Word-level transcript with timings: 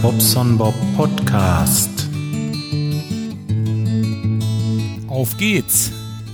Bobson 0.00 0.56
Bob 0.56 0.74
Podcast. 0.96 2.08
Auf 5.08 5.36
geht's. 5.36 5.90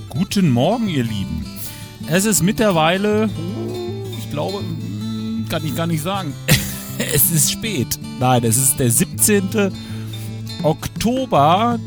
Guten 0.09 0.49
Morgen, 0.51 0.87
ihr 0.87 1.03
Lieben. 1.03 1.45
Es 2.07 2.25
ist 2.25 2.41
mittlerweile, 2.41 3.29
ich 4.17 4.31
glaube, 4.31 4.63
kann 5.49 5.65
ich 5.65 5.75
gar 5.75 5.87
nicht 5.87 6.01
sagen. 6.01 6.33
es 7.13 7.31
ist 7.31 7.51
spät. 7.51 7.99
Nein, 8.19 8.43
es 8.43 8.57
ist 8.57 8.79
der 8.79 8.91
17. 8.91 9.71
Oktober 10.63 11.79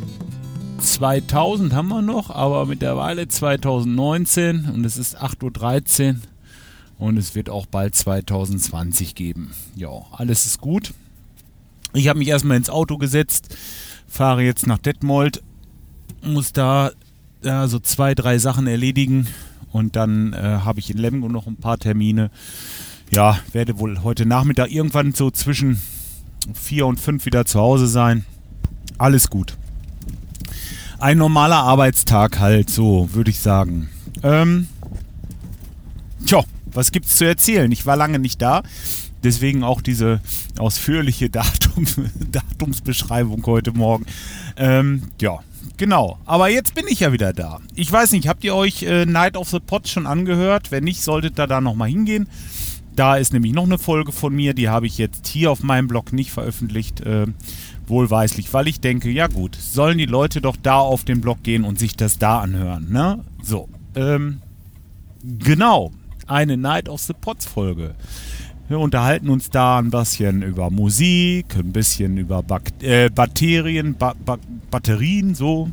2000 0.81 1.73
haben 1.73 1.89
wir 1.89 2.03
noch, 2.03 2.31
aber 2.31 2.67
mittlerweile 2.67 3.29
2019 3.29 4.69
und 4.75 4.85
es 4.85 4.97
ist 4.97 5.23
8.13 5.23 6.09
Uhr 6.11 6.17
und 6.99 7.17
es 7.17 7.35
wird 7.35 7.51
auch 7.51 7.67
bald 7.67 7.95
2020 7.95 9.15
geben. 9.15 9.53
Ja, 9.75 9.91
alles 10.13 10.47
ist 10.47 10.61
gut. 10.61 10.93
Ich 11.95 12.09
habe 12.09 12.19
mich 12.19 12.29
erstmal 12.29 12.57
ins 12.57 12.71
Auto 12.71 12.99
gesetzt, 12.99 13.57
fahre 14.09 14.43
jetzt 14.43 14.67
nach 14.67 14.79
Detmold, 14.79 15.43
muss 16.23 16.53
da 16.53 16.93
ja, 17.43 17.67
so 17.69 17.79
zwei, 17.79 18.15
drei 18.15 18.39
Sachen 18.39 18.67
erledigen 18.67 19.27
und 19.73 19.97
dann 19.97 20.33
äh, 20.33 20.37
habe 20.65 20.81
ich 20.81 20.91
in 20.91 20.99
Lemgo 20.99 21.29
noch 21.29 21.47
ein 21.47 21.57
paar 21.57 21.79
Termine. 21.79 22.31
Ja, 23.11 23.39
werde 23.53 23.79
wohl 23.79 24.03
heute 24.03 24.25
Nachmittag 24.25 24.71
irgendwann 24.71 25.13
so 25.13 25.31
zwischen 25.31 25.83
vier 26.55 26.87
und 26.87 26.99
fünf 26.99 27.27
wieder 27.27 27.45
zu 27.45 27.61
Hause 27.61 27.87
sein. 27.87 28.25
Alles 28.99 29.29
gut 29.29 29.57
ein 31.03 31.19
normaler 31.19 31.57
Arbeitstag 31.57 32.39
halt, 32.39 32.71
so 32.71 33.09
würde 33.13 33.31
ich 33.31 33.41
sagen. 33.41 33.89
Ähm, 34.23 34.69
tja, 36.25 36.45
was 36.67 36.93
gibt's 36.93 37.17
zu 37.17 37.25
erzählen? 37.27 37.71
Ich 37.73 37.87
war 37.87 37.97
lange 37.97 38.21
nicht 38.21 38.41
da. 38.41 38.63
Deswegen 39.23 39.63
auch 39.63 39.81
diese 39.81 40.21
ausführliche 40.59 41.31
Datum, 41.31 41.87
Datumsbeschreibung 42.31 43.45
heute 43.47 43.73
Morgen. 43.73 44.07
Ähm, 44.57 45.03
ja, 45.21 45.41
genau. 45.77 46.19
Aber 46.25 46.49
jetzt 46.49 46.75
bin 46.75 46.87
ich 46.89 47.01
ja 47.01 47.13
wieder 47.13 47.33
da. 47.33 47.61
Ich 47.75 47.91
weiß 47.91 48.13
nicht, 48.13 48.29
habt 48.29 48.45
ihr 48.45 48.55
euch 48.55 48.83
äh, 48.83 49.07
Night 49.07 49.37
of 49.37 49.49
the 49.51 49.61
Pots 49.61 49.91
schon 49.91 50.07
angehört? 50.07 50.71
Wenn 50.71 50.85
nicht, 50.85 51.03
solltet 51.03 51.39
ihr 51.39 51.47
da 51.47 51.61
nochmal 51.61 51.89
hingehen. 51.89 52.29
Da 52.95 53.17
ist 53.17 53.33
nämlich 53.33 53.55
noch 53.55 53.65
eine 53.65 53.79
Folge 53.79 54.13
von 54.13 54.35
mir, 54.35 54.53
die 54.53 54.69
habe 54.69 54.87
ich 54.87 54.99
jetzt 54.99 55.27
hier 55.27 55.51
auf 55.51 55.63
meinem 55.63 55.89
Blog 55.89 56.13
nicht 56.13 56.31
veröffentlicht. 56.31 57.01
Äh, 57.01 57.27
wohlweislich, 57.87 58.53
weil 58.53 58.69
ich 58.69 58.81
denke, 58.81 59.11
ja 59.11 59.27
gut, 59.27 59.57
sollen 59.57 59.99
die 59.99 60.07
Leute 60.07 60.41
doch 60.41 60.57
da 60.57 60.79
auf 60.79 61.05
den 61.05 61.21
Blog 61.21 61.43
gehen 61.43 61.65
und 61.65 61.79
sich 61.79 61.97
das 61.97 62.19
da 62.19 62.41
anhören, 62.41 62.91
ne? 62.91 63.25
So, 63.43 63.69
ähm, 63.95 64.41
genau, 65.23 65.93
eine 66.27 66.57
Night 66.57 66.89
of 66.89 67.01
the 67.03 67.13
Pots 67.13 67.47
Folge. 67.47 67.95
Wir 68.73 68.79
unterhalten 68.79 69.29
uns 69.29 69.51
da 69.51 69.79
ein 69.79 69.91
bisschen 69.91 70.41
über 70.41 70.71
Musik, 70.71 71.57
ein 71.57 71.73
bisschen 71.73 72.17
über 72.17 72.43
Bak 72.43 72.73
äh, 72.81 73.11
Bakterien, 73.11 73.97
ba 73.99 74.15
ba 74.25 74.39
Batterien, 74.71 75.35
so. 75.35 75.71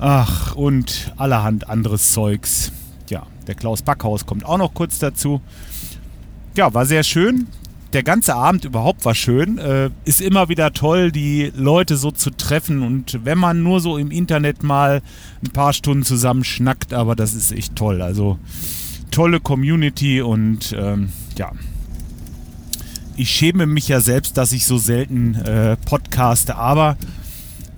Ach, 0.00 0.56
und 0.56 1.12
allerhand 1.16 1.68
anderes 1.68 2.10
Zeugs. 2.10 2.72
Ja, 3.08 3.24
der 3.46 3.54
Klaus 3.54 3.82
Backhaus 3.82 4.26
kommt 4.26 4.44
auch 4.44 4.58
noch 4.58 4.74
kurz 4.74 4.98
dazu. 4.98 5.40
Ja, 6.56 6.74
war 6.74 6.86
sehr 6.86 7.04
schön 7.04 7.46
der 7.92 8.02
ganze 8.02 8.34
Abend 8.34 8.64
überhaupt 8.64 9.04
war 9.04 9.14
schön. 9.14 9.58
Äh, 9.58 9.90
ist 10.04 10.20
immer 10.20 10.48
wieder 10.48 10.72
toll, 10.72 11.10
die 11.10 11.52
Leute 11.56 11.96
so 11.96 12.10
zu 12.10 12.30
treffen. 12.30 12.82
Und 12.82 13.24
wenn 13.24 13.38
man 13.38 13.62
nur 13.62 13.80
so 13.80 13.96
im 13.96 14.10
Internet 14.10 14.62
mal 14.62 15.00
ein 15.42 15.50
paar 15.50 15.72
Stunden 15.72 16.04
zusammen 16.04 16.44
schnackt, 16.44 16.92
aber 16.92 17.16
das 17.16 17.34
ist 17.34 17.52
echt 17.52 17.76
toll. 17.76 18.02
Also 18.02 18.38
tolle 19.10 19.40
Community 19.40 20.20
und 20.20 20.74
ähm, 20.78 21.10
ja. 21.36 21.52
Ich 23.16 23.30
schäme 23.30 23.66
mich 23.66 23.88
ja 23.88 24.00
selbst, 24.00 24.36
dass 24.36 24.52
ich 24.52 24.64
so 24.64 24.78
selten 24.78 25.34
äh, 25.34 25.76
podcaste, 25.76 26.54
aber 26.54 26.96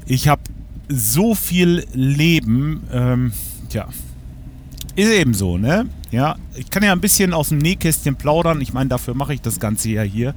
ich 0.07 0.29
habe 0.29 0.43
so 0.89 1.35
viel 1.35 1.87
Leben. 1.95 2.83
Ähm, 2.93 3.33
ja, 3.71 3.89
ist 4.97 5.11
eben 5.11 5.35
so, 5.35 5.57
ne? 5.57 5.87
Ja, 6.11 6.37
ich 6.55 6.69
kann 6.71 6.83
ja 6.83 6.93
ein 6.93 7.01
bisschen 7.01 7.33
aus 7.33 7.51
dem 7.51 7.59
Nähkästchen 7.59 8.17
plaudern. 8.17 8.61
Ich 8.61 8.73
meine, 8.73 8.89
dafür 8.89 9.15
mache 9.15 9.33
ich 9.33 9.41
das 9.41 9.61
Ganze 9.61 9.91
ja 9.91 10.03
hier. 10.03 10.35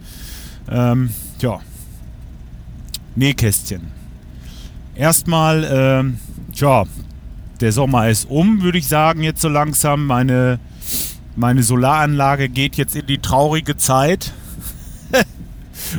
Ähm, 0.70 1.10
ja. 1.40 1.60
Nähkästchen. 3.16 3.82
Erstmal, 4.96 5.68
ähm, 5.70 6.20
tja, 6.54 6.86
der 7.60 7.72
Sommer 7.72 8.10
ist 8.10 8.30
um, 8.30 8.62
würde 8.62 8.78
ich 8.78 8.88
sagen, 8.88 9.24
jetzt 9.24 9.42
so 9.42 9.50
langsam. 9.50 10.06
Meine, 10.06 10.60
meine 11.36 11.64
Solaranlage 11.64 12.50
geht 12.50 12.76
jetzt 12.76 12.96
in 12.96 13.08
die 13.08 13.20
traurige 13.20 13.78
Zeit, 13.78 14.34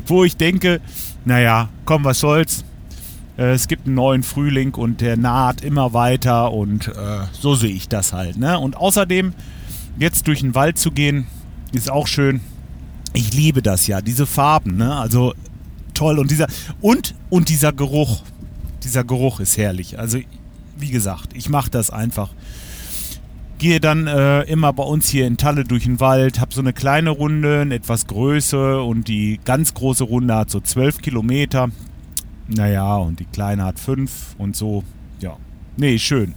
wo 0.06 0.24
ich 0.24 0.36
denke, 0.36 0.80
naja, 1.24 1.68
komm, 1.84 2.04
was 2.04 2.20
soll's. 2.20 2.64
Äh, 3.36 3.52
es 3.52 3.68
gibt 3.68 3.86
einen 3.86 3.96
neuen 3.96 4.22
Frühling 4.22 4.74
und 4.74 5.00
der 5.00 5.16
naht 5.16 5.62
immer 5.62 5.92
weiter 5.92 6.52
und 6.52 6.88
äh, 6.88 6.92
so 7.32 7.54
sehe 7.54 7.72
ich 7.72 7.88
das 7.88 8.12
halt. 8.12 8.36
Ne? 8.36 8.58
Und 8.58 8.76
außerdem, 8.76 9.34
jetzt 9.98 10.26
durch 10.26 10.40
den 10.40 10.54
Wald 10.54 10.78
zu 10.78 10.90
gehen, 10.90 11.26
ist 11.72 11.90
auch 11.90 12.06
schön. 12.06 12.40
Ich 13.12 13.32
liebe 13.32 13.62
das 13.62 13.86
ja, 13.86 14.00
diese 14.00 14.26
Farben, 14.26 14.76
ne? 14.76 14.96
Also 14.96 15.34
toll 15.94 16.18
und 16.18 16.32
dieser 16.32 16.48
und 16.80 17.14
und 17.30 17.48
dieser 17.48 17.72
Geruch, 17.72 18.22
dieser 18.82 19.04
Geruch 19.04 19.38
ist 19.38 19.56
herrlich. 19.56 19.98
Also 20.00 20.18
wie 20.76 20.90
gesagt, 20.90 21.30
ich 21.34 21.48
mache 21.48 21.70
das 21.70 21.90
einfach. 21.90 22.30
Gehe 23.58 23.80
dann 23.80 24.06
äh, 24.06 24.42
immer 24.42 24.72
bei 24.72 24.82
uns 24.82 25.08
hier 25.08 25.26
in 25.26 25.36
Talle 25.36 25.64
durch 25.64 25.84
den 25.84 26.00
Wald, 26.00 26.40
habe 26.40 26.52
so 26.52 26.60
eine 26.60 26.72
kleine 26.72 27.10
Runde, 27.10 27.60
eine 27.60 27.74
etwas 27.76 28.06
größere 28.06 28.82
und 28.82 29.08
die 29.08 29.40
ganz 29.44 29.74
große 29.74 30.04
Runde 30.04 30.34
hat 30.34 30.50
so 30.50 30.60
12 30.60 31.00
Kilometer. 31.00 31.68
Naja, 32.48 32.96
und 32.96 33.20
die 33.20 33.24
Kleine 33.24 33.64
hat 33.64 33.78
fünf 33.78 34.34
und 34.38 34.56
so. 34.56 34.84
Ja. 35.20 35.36
Nee, 35.76 35.98
schön. 35.98 36.34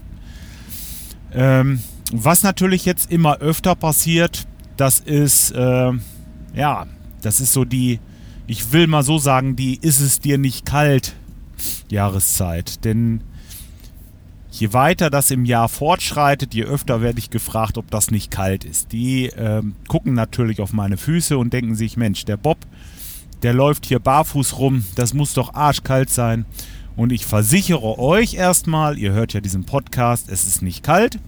Ähm, 1.33 1.81
was 2.11 2.43
natürlich 2.43 2.85
jetzt 2.85 3.11
immer 3.11 3.37
öfter 3.39 3.75
passiert, 3.75 4.47
das 4.77 4.99
ist, 4.99 5.51
äh, 5.51 5.91
ja, 6.55 6.85
das 7.21 7.41
ist 7.41 7.51
so 7.51 7.65
die, 7.65 7.99
ich 8.45 8.71
will 8.71 8.87
mal 8.87 9.03
so 9.03 9.17
sagen, 9.17 9.55
die 9.55 9.77
ist 9.81 9.99
es 9.99 10.19
dir 10.19 10.37
nicht 10.37 10.65
kalt 10.65 11.15
Jahreszeit. 11.89 12.85
Denn 12.85 13.21
je 14.59 14.73
weiter 14.73 15.09
das 15.09 15.31
im 15.31 15.45
Jahr 15.45 15.69
fortschreitet, 15.69 16.53
je 16.53 16.63
öfter 16.63 17.01
werde 17.01 17.19
ich 17.19 17.29
gefragt, 17.29 17.77
ob 17.77 17.89
das 17.91 18.11
nicht 18.11 18.31
kalt 18.31 18.65
ist. 18.65 18.91
Die 18.91 19.25
äh, 19.25 19.61
gucken 19.87 20.13
natürlich 20.13 20.59
auf 20.61 20.73
meine 20.73 20.97
Füße 20.97 21.37
und 21.37 21.53
denken 21.53 21.75
sich, 21.75 21.97
Mensch, 21.97 22.25
der 22.25 22.37
Bob, 22.37 22.57
der 23.43 23.53
läuft 23.53 23.85
hier 23.85 23.99
barfuß 23.99 24.57
rum, 24.57 24.85
das 24.95 25.13
muss 25.13 25.33
doch 25.33 25.53
arschkalt 25.53 26.09
sein. 26.09 26.45
Und 26.95 27.11
ich 27.11 27.25
versichere 27.25 27.99
euch 27.99 28.33
erstmal, 28.33 28.97
ihr 28.97 29.11
hört 29.11 29.33
ja 29.33 29.41
diesen 29.41 29.65
Podcast, 29.65 30.29
es 30.29 30.47
ist 30.47 30.63
nicht 30.63 30.83
kalt. 30.83 31.19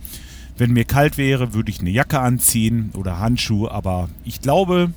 Wenn 0.58 0.72
mir 0.72 0.84
kalt 0.84 1.18
wäre, 1.18 1.54
würde 1.54 1.70
ich 1.70 1.80
eine 1.80 1.92
Jacke 1.92 2.20
anziehen 2.20 2.90
oder 2.96 3.20
Handschuhe, 3.20 3.72
aber 3.72 4.10
ich 4.26 4.42
glaube, 4.42 4.92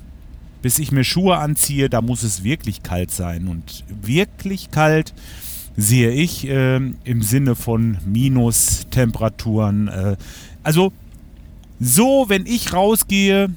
bis 0.63 0.79
ich 0.79 0.93
mir 0.93 1.05
Schuhe 1.05 1.37
anziehe, 1.37 1.91
da 1.91 2.01
muss 2.01 2.23
es 2.23 2.43
wirklich 2.43 2.83
kalt 2.83 3.11
sein. 3.11 3.49
Und 3.49 3.85
wirklich 3.89 4.71
kalt 4.71 5.13
sehe 5.77 6.11
ich 6.11 6.47
äh, 6.49 6.77
im 6.77 7.23
Sinne 7.23 7.55
von 7.55 7.99
Minustemperaturen. 8.05 9.89
Äh, 9.89 10.17
also 10.63 10.93
so, 11.81 12.27
wenn 12.29 12.47
ich 12.47 12.73
rausgehe, 12.73 13.51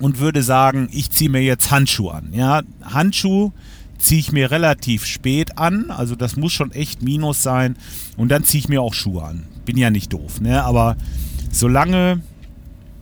und 0.00 0.20
würde 0.20 0.42
sagen, 0.42 0.88
ich 0.92 1.10
ziehe 1.10 1.30
mir 1.30 1.42
jetzt 1.42 1.70
Handschuhe 1.70 2.14
an. 2.14 2.32
Ja, 2.32 2.62
Handschuh 2.82 3.52
ziehe 3.98 4.20
ich 4.20 4.32
mir 4.32 4.50
relativ 4.50 5.04
spät 5.04 5.58
an, 5.58 5.90
also 5.90 6.14
das 6.14 6.36
muss 6.36 6.52
schon 6.52 6.70
echt 6.70 7.02
Minus 7.02 7.42
sein. 7.42 7.76
Und 8.16 8.28
dann 8.28 8.44
ziehe 8.44 8.60
ich 8.60 8.68
mir 8.68 8.80
auch 8.80 8.94
Schuhe 8.94 9.24
an. 9.24 9.46
Bin 9.64 9.76
ja 9.76 9.90
nicht 9.90 10.12
doof, 10.12 10.40
ne? 10.40 10.62
Aber 10.62 10.96
solange 11.50 12.22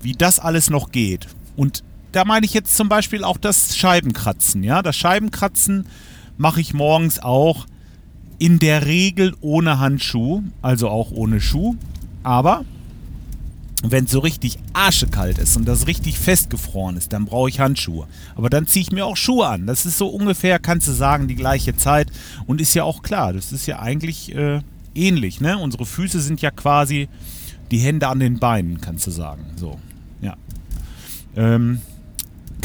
wie 0.00 0.12
das 0.12 0.38
alles 0.38 0.70
noch 0.70 0.90
geht 0.90 1.26
und 1.56 1.82
da 2.12 2.24
meine 2.24 2.46
ich 2.46 2.54
jetzt 2.54 2.76
zum 2.76 2.88
Beispiel 2.88 3.24
auch 3.24 3.36
das 3.36 3.76
Scheibenkratzen, 3.76 4.62
ja, 4.62 4.80
das 4.80 4.96
Scheibenkratzen 4.96 5.86
mache 6.38 6.60
ich 6.60 6.72
morgens 6.72 7.18
auch 7.18 7.66
in 8.38 8.58
der 8.58 8.86
Regel 8.86 9.34
ohne 9.40 9.78
Handschuh, 9.78 10.42
also 10.62 10.88
auch 10.88 11.10
ohne 11.10 11.40
Schuh, 11.40 11.76
aber 12.22 12.64
wenn 13.82 14.04
es 14.04 14.10
so 14.10 14.20
richtig 14.20 14.58
arschekalt 14.72 15.38
ist 15.38 15.56
und 15.56 15.66
das 15.66 15.86
richtig 15.86 16.18
festgefroren 16.18 16.96
ist, 16.96 17.12
dann 17.12 17.26
brauche 17.26 17.48
ich 17.48 17.60
Handschuhe. 17.60 18.06
Aber 18.34 18.50
dann 18.50 18.66
ziehe 18.66 18.82
ich 18.82 18.92
mir 18.92 19.04
auch 19.04 19.16
Schuhe 19.16 19.46
an. 19.46 19.66
Das 19.66 19.86
ist 19.86 19.98
so 19.98 20.08
ungefähr, 20.08 20.58
kannst 20.58 20.88
du 20.88 20.92
sagen, 20.92 21.28
die 21.28 21.34
gleiche 21.34 21.76
Zeit. 21.76 22.10
Und 22.46 22.60
ist 22.60 22.74
ja 22.74 22.84
auch 22.84 23.02
klar, 23.02 23.32
das 23.32 23.52
ist 23.52 23.66
ja 23.66 23.78
eigentlich 23.78 24.34
äh, 24.34 24.60
ähnlich. 24.94 25.40
Ne? 25.40 25.58
Unsere 25.58 25.86
Füße 25.86 26.20
sind 26.20 26.40
ja 26.40 26.50
quasi 26.50 27.08
die 27.70 27.78
Hände 27.78 28.08
an 28.08 28.18
den 28.18 28.38
Beinen, 28.38 28.80
kannst 28.80 29.06
du 29.06 29.10
sagen. 29.10 29.44
So, 29.56 29.78
ja. 30.20 30.36
Ähm, 31.36 31.80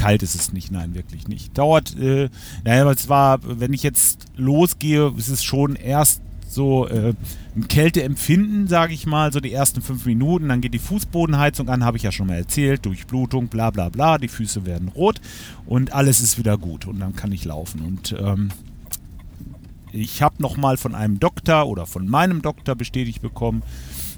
kalt 0.01 0.23
ist 0.23 0.33
es 0.33 0.51
nicht, 0.51 0.71
nein, 0.71 0.95
wirklich 0.95 1.27
nicht. 1.27 1.55
Dauert, 1.57 1.95
äh, 1.95 2.29
naja, 2.63 2.89
es 2.89 3.07
war, 3.07 3.39
wenn 3.43 3.71
ich 3.71 3.83
jetzt 3.83 4.25
losgehe, 4.35 5.13
ist 5.15 5.27
es 5.27 5.43
schon 5.43 5.75
erst 5.75 6.21
so 6.47 6.87
äh, 6.87 7.13
ein 7.55 7.67
Kälteempfinden, 7.67 8.67
sage 8.67 8.93
ich 8.93 9.05
mal, 9.05 9.31
so 9.31 9.39
die 9.39 9.53
ersten 9.53 9.83
fünf 9.83 10.05
Minuten. 10.07 10.49
Dann 10.49 10.59
geht 10.59 10.73
die 10.73 10.79
Fußbodenheizung 10.79 11.69
an, 11.69 11.85
habe 11.85 11.97
ich 11.97 12.03
ja 12.03 12.11
schon 12.11 12.27
mal 12.27 12.37
erzählt, 12.37 12.83
Durchblutung, 12.85 13.47
bla 13.47 13.69
bla 13.69 13.89
bla. 13.89 14.17
Die 14.17 14.27
Füße 14.27 14.65
werden 14.65 14.87
rot 14.87 15.21
und 15.67 15.93
alles 15.93 16.19
ist 16.19 16.39
wieder 16.39 16.57
gut 16.57 16.87
und 16.87 16.99
dann 16.99 17.15
kann 17.15 17.31
ich 17.31 17.45
laufen. 17.45 17.81
Und 17.81 18.15
ähm, 18.19 18.49
ich 19.91 20.23
habe 20.23 20.35
nochmal 20.39 20.77
von 20.77 20.95
einem 20.95 21.19
Doktor 21.19 21.67
oder 21.67 21.85
von 21.85 22.07
meinem 22.07 22.41
Doktor 22.41 22.73
bestätigt 22.75 23.21
bekommen, 23.21 23.61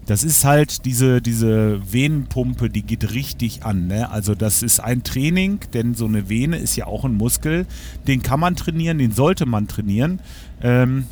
das 0.06 0.24
ist 0.24 0.44
halt 0.44 0.86
diese, 0.86 1.22
diese 1.22 1.82
Venenpumpe, 1.92 2.70
die 2.70 2.82
geht 2.82 3.14
richtig 3.14 3.66
an. 3.66 3.88
Ne? 3.88 4.10
Also 4.10 4.36
das 4.36 4.62
ist 4.62 4.80
ein 4.80 5.04
Training, 5.04 5.60
denn 5.74 5.96
so 5.96 6.06
eine 6.06 6.30
Vene 6.30 6.58
ist 6.58 6.76
ja 6.76 6.88
auch 6.88 7.06
ein 7.06 7.16
Muskel. 7.16 7.66
Den 8.08 8.22
kann 8.22 8.40
man 8.40 8.56
trainieren, 8.56 8.98
den 8.98 9.14
sollte 9.14 9.46
man 9.46 9.68
trainieren, 9.68 10.20
ähm, 10.62 11.06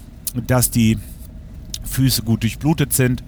dass 0.47 0.71
die 0.71 0.97
Füße 1.83 2.23
gut 2.23 2.43
durchblutet 2.43 2.93
sind. 2.93 3.23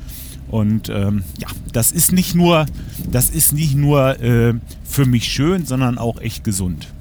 Und 0.49 0.89
ähm, 0.89 1.23
ja, 1.39 1.47
das 1.71 1.91
ist 1.91 2.11
nicht 2.11 2.35
nur, 2.35 2.65
das 3.09 3.29
ist 3.29 3.53
nicht 3.53 3.75
nur 3.75 4.19
äh, 4.21 4.53
für 4.83 5.05
mich 5.05 5.31
schön, 5.31 5.65
sondern 5.65 5.97
auch 5.97 6.19
echt 6.19 6.43
gesund. 6.43 6.93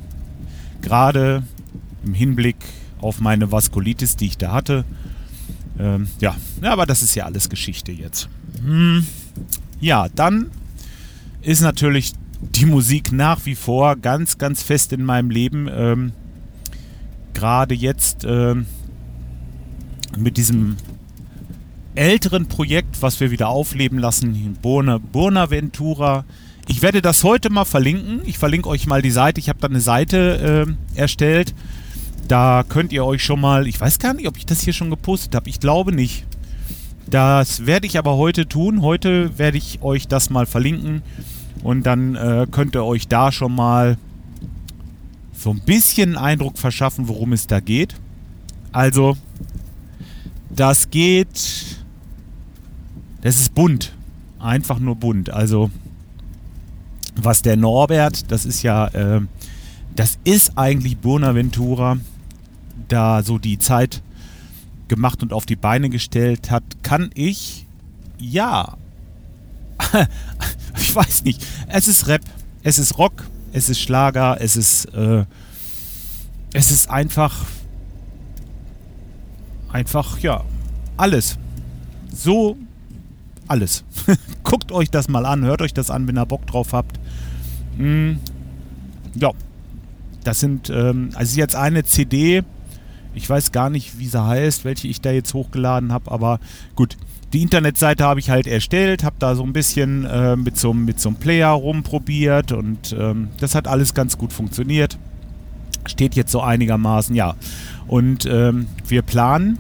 Gerade 0.81 1.43
im 2.05 2.15
Hinblick 2.15 2.57
auf 3.01 3.21
meine 3.21 3.51
Vaskulitis, 3.51 4.17
die 4.17 4.27
ich 4.27 4.39
da 4.39 4.53
hatte. 4.53 4.85
Ähm, 5.79 6.09
ja. 6.21 6.37
ja, 6.63 6.73
aber 6.73 6.87
das 6.87 7.03
ist 7.03 7.15
ja 7.15 7.25
alles 7.25 7.49
Geschichte 7.51 7.93
jetzt. 7.93 8.29
Hm. 8.65 9.07
Ja, 9.81 10.09
dann 10.15 10.51
ist 11.43 11.61
natürlich 11.61 12.13
die 12.41 12.67
Musik 12.67 13.13
nach 13.13 13.47
wie 13.47 13.55
vor 13.55 13.97
ganz, 13.97 14.39
ganz 14.39 14.63
fest 14.63 14.93
in 14.93 15.05
meinem 15.05 15.31
Leben. 15.31 15.69
Ähm, 15.73 16.13
Gerade 17.35 17.75
jetzt 17.75 18.25
ähm, 18.25 18.67
mit 20.17 20.37
diesem 20.37 20.77
älteren 21.95 22.47
Projekt, 22.47 23.03
was 23.03 23.21
wir 23.21 23.31
wieder 23.31 23.49
aufleben 23.49 23.99
lassen, 23.99 24.57
Burna, 24.61 24.99
Burnaventura. 24.99 26.25
Ich 26.69 26.83
werde 26.83 27.03
das 27.03 27.25
heute 27.25 27.51
mal 27.51 27.65
verlinken. 27.65 28.21
Ich 28.25 28.39
verlinke 28.39 28.69
euch 28.69 28.87
mal 28.87 29.03
die 29.03 29.11
Seite. 29.11 29.41
Ich 29.41 29.49
habe 29.49 29.59
da 29.61 29.69
eine 29.69 29.81
Seite 29.81 30.67
äh, 30.95 30.99
erstellt. 30.99 31.55
Da 32.29 32.65
könnt 32.69 32.93
ihr 32.93 33.05
euch 33.05 33.23
schon 33.23 33.41
mal, 33.41 33.67
ich 33.67 33.81
weiß 33.81 33.99
gar 33.99 34.15
nicht, 34.15 34.29
ob 34.29 34.37
ich 34.37 34.47
das 34.47 34.63
hier 34.63 34.73
schon 34.73 34.91
gepostet 34.91 35.35
habe. 35.35 35.51
Ich 35.51 35.61
glaube 35.61 35.93
nicht. 35.93 36.25
Das 37.07 37.67
werde 37.67 37.87
ich 37.87 37.99
aber 37.99 38.17
heute 38.17 38.49
tun. 38.49 38.83
Heute 38.83 39.39
werde 39.39 39.59
ich 39.59 39.83
euch 39.83 40.09
das 40.09 40.31
mal 40.31 40.47
verlinken 40.47 41.03
und 41.63 41.85
dann 41.85 42.15
äh, 42.15 42.47
könnt 42.51 42.75
ihr 42.75 42.85
euch 42.85 43.09
da 43.09 43.33
schon 43.33 43.55
mal 43.55 43.97
so 45.33 45.51
ein 45.51 45.61
bisschen 45.61 46.17
Eindruck 46.17 46.59
verschaffen, 46.59 47.09
worum 47.09 47.33
es 47.33 47.47
da 47.47 47.61
geht. 47.61 47.97
Also, 48.73 49.17
das 50.51 50.91
geht. 50.91 51.77
Das 53.21 53.41
ist 53.41 53.55
bunt. 53.55 53.93
Einfach 54.39 54.79
nur 54.79 54.97
bunt. 54.97 55.31
Also, 55.31 55.71
was 57.17 57.43
der 57.43 57.57
Norbert, 57.57 58.31
das 58.31 58.45
ist 58.45 58.63
ja. 58.63 58.87
Äh, 58.89 59.21
das 59.95 60.19
ist 60.25 60.57
eigentlich 60.57 60.97
Bonaventura, 60.97 61.99
da 62.89 63.23
so 63.23 63.37
die 63.37 63.59
Zeit 63.59 64.03
gemacht 64.93 65.23
und 65.23 65.33
auf 65.33 65.47
die 65.47 65.57
Beine 65.57 65.89
gestellt 65.89 66.51
hat, 66.51 66.63
kann 66.83 67.11
ich, 67.15 67.67
ja, 68.19 68.77
ich 70.79 70.95
weiß 70.95 71.25
nicht, 71.25 71.43
es 71.69 71.89
ist 71.89 72.09
Rap, 72.09 72.21
es 72.63 72.79
ist 72.79 72.99
Rock, 72.99 73.25
es 73.55 73.71
ist 73.71 73.81
Schlager, 73.81 74.37
es 74.39 74.55
ist, 74.55 74.85
äh, 74.95 75.25
es 76.53 76.71
ist 76.71 76.91
einfach, 76.91 77.47
einfach, 79.73 80.19
ja, 80.19 80.45
alles. 80.99 81.39
So, 82.13 82.59
alles. 83.49 83.85
Guckt 84.43 84.73
euch 84.73 84.91
das 84.91 85.09
mal 85.09 85.25
an, 85.25 85.43
hört 85.43 85.63
euch 85.63 85.73
das 85.73 85.91
an, 85.91 86.07
wenn 86.07 86.19
ihr 86.19 86.27
Bock 86.27 86.47
drauf 86.47 86.75
habt. 86.75 87.01
Mm, 87.79 88.17
ja, 89.15 89.31
das 90.23 90.41
sind, 90.41 90.69
ähm, 90.69 91.13
also 91.15 91.39
jetzt 91.39 91.57
eine 91.57 91.83
CD, 91.85 92.43
ich 93.15 93.29
weiß 93.29 93.53
gar 93.53 93.71
nicht, 93.71 93.99
wie 93.99 94.07
sie 94.07 94.25
heißt, 94.25 94.65
welche 94.65 94.89
ich 94.89 95.01
da 95.01 95.11
jetzt 95.11 95.35
hochgeladen 95.35 95.93
habe, 95.93 96.11
aber 96.11 96.41
gut. 96.75 96.97
Die 97.33 97.41
Internetseite 97.41 98.05
habe 98.05 98.21
ich 98.21 98.29
halt 98.29 98.47
erstellt, 98.47 99.05
habe 99.05 99.17
da 99.19 99.35
so 99.35 99.43
ein 99.43 99.55
bisschen 99.55 100.05
äh, 100.05 100.37
mit, 100.37 100.59
so, 100.59 100.75
mit 100.75 101.01
so 101.01 101.09
einem 101.09 101.17
Player 101.17 101.49
rumprobiert 101.49 102.53
und 102.53 102.95
ähm, 102.99 103.29
das 103.41 103.55
hat 103.55 103.67
alles 103.67 103.95
ganz 103.95 104.19
gut 104.19 104.35
funktioniert. 104.35 104.99
Steht 105.87 106.15
jetzt 106.15 106.31
so 106.31 106.43
einigermaßen, 106.43 107.17
ja. 107.17 107.35
Und 107.87 108.27
ähm, 108.27 108.67
wir 108.87 109.01
planen, 109.01 109.59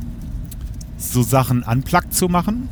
so 0.98 1.22
Sachen 1.22 1.62
unplugged 1.62 2.12
zu 2.12 2.28
machen 2.28 2.68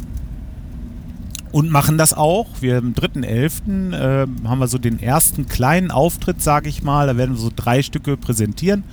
und 1.53 1.71
machen 1.71 1.99
das 1.99 2.13
auch. 2.15 2.47
Wir 2.61 2.79
am 2.79 2.93
3.11. 2.93 3.93
Äh, 3.93 4.27
haben 4.47 4.59
wir 4.59 4.69
so 4.69 4.79
den 4.79 5.03
ersten 5.03 5.47
kleinen 5.47 5.91
Auftritt, 5.91 6.43
sage 6.43 6.69
ich 6.69 6.83
mal. 6.83 7.07
Da 7.07 7.17
werden 7.17 7.33
wir 7.33 7.41
so 7.41 7.51
drei 7.55 7.83
Stücke 7.83 8.17
präsentieren. 8.17 8.85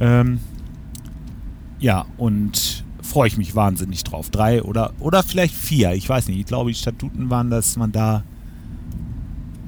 Ähm, 0.00 0.38
ja, 1.80 2.06
und 2.16 2.84
freue 3.02 3.28
ich 3.28 3.36
mich 3.36 3.54
wahnsinnig 3.54 4.04
drauf. 4.04 4.30
Drei 4.30 4.62
oder, 4.62 4.92
oder 5.00 5.22
vielleicht 5.22 5.54
vier, 5.54 5.92
ich 5.92 6.08
weiß 6.08 6.28
nicht. 6.28 6.38
Ich 6.38 6.46
glaube, 6.46 6.70
die 6.70 6.78
Statuten 6.78 7.30
waren, 7.30 7.50
dass 7.50 7.76
man 7.76 7.92
da. 7.92 8.22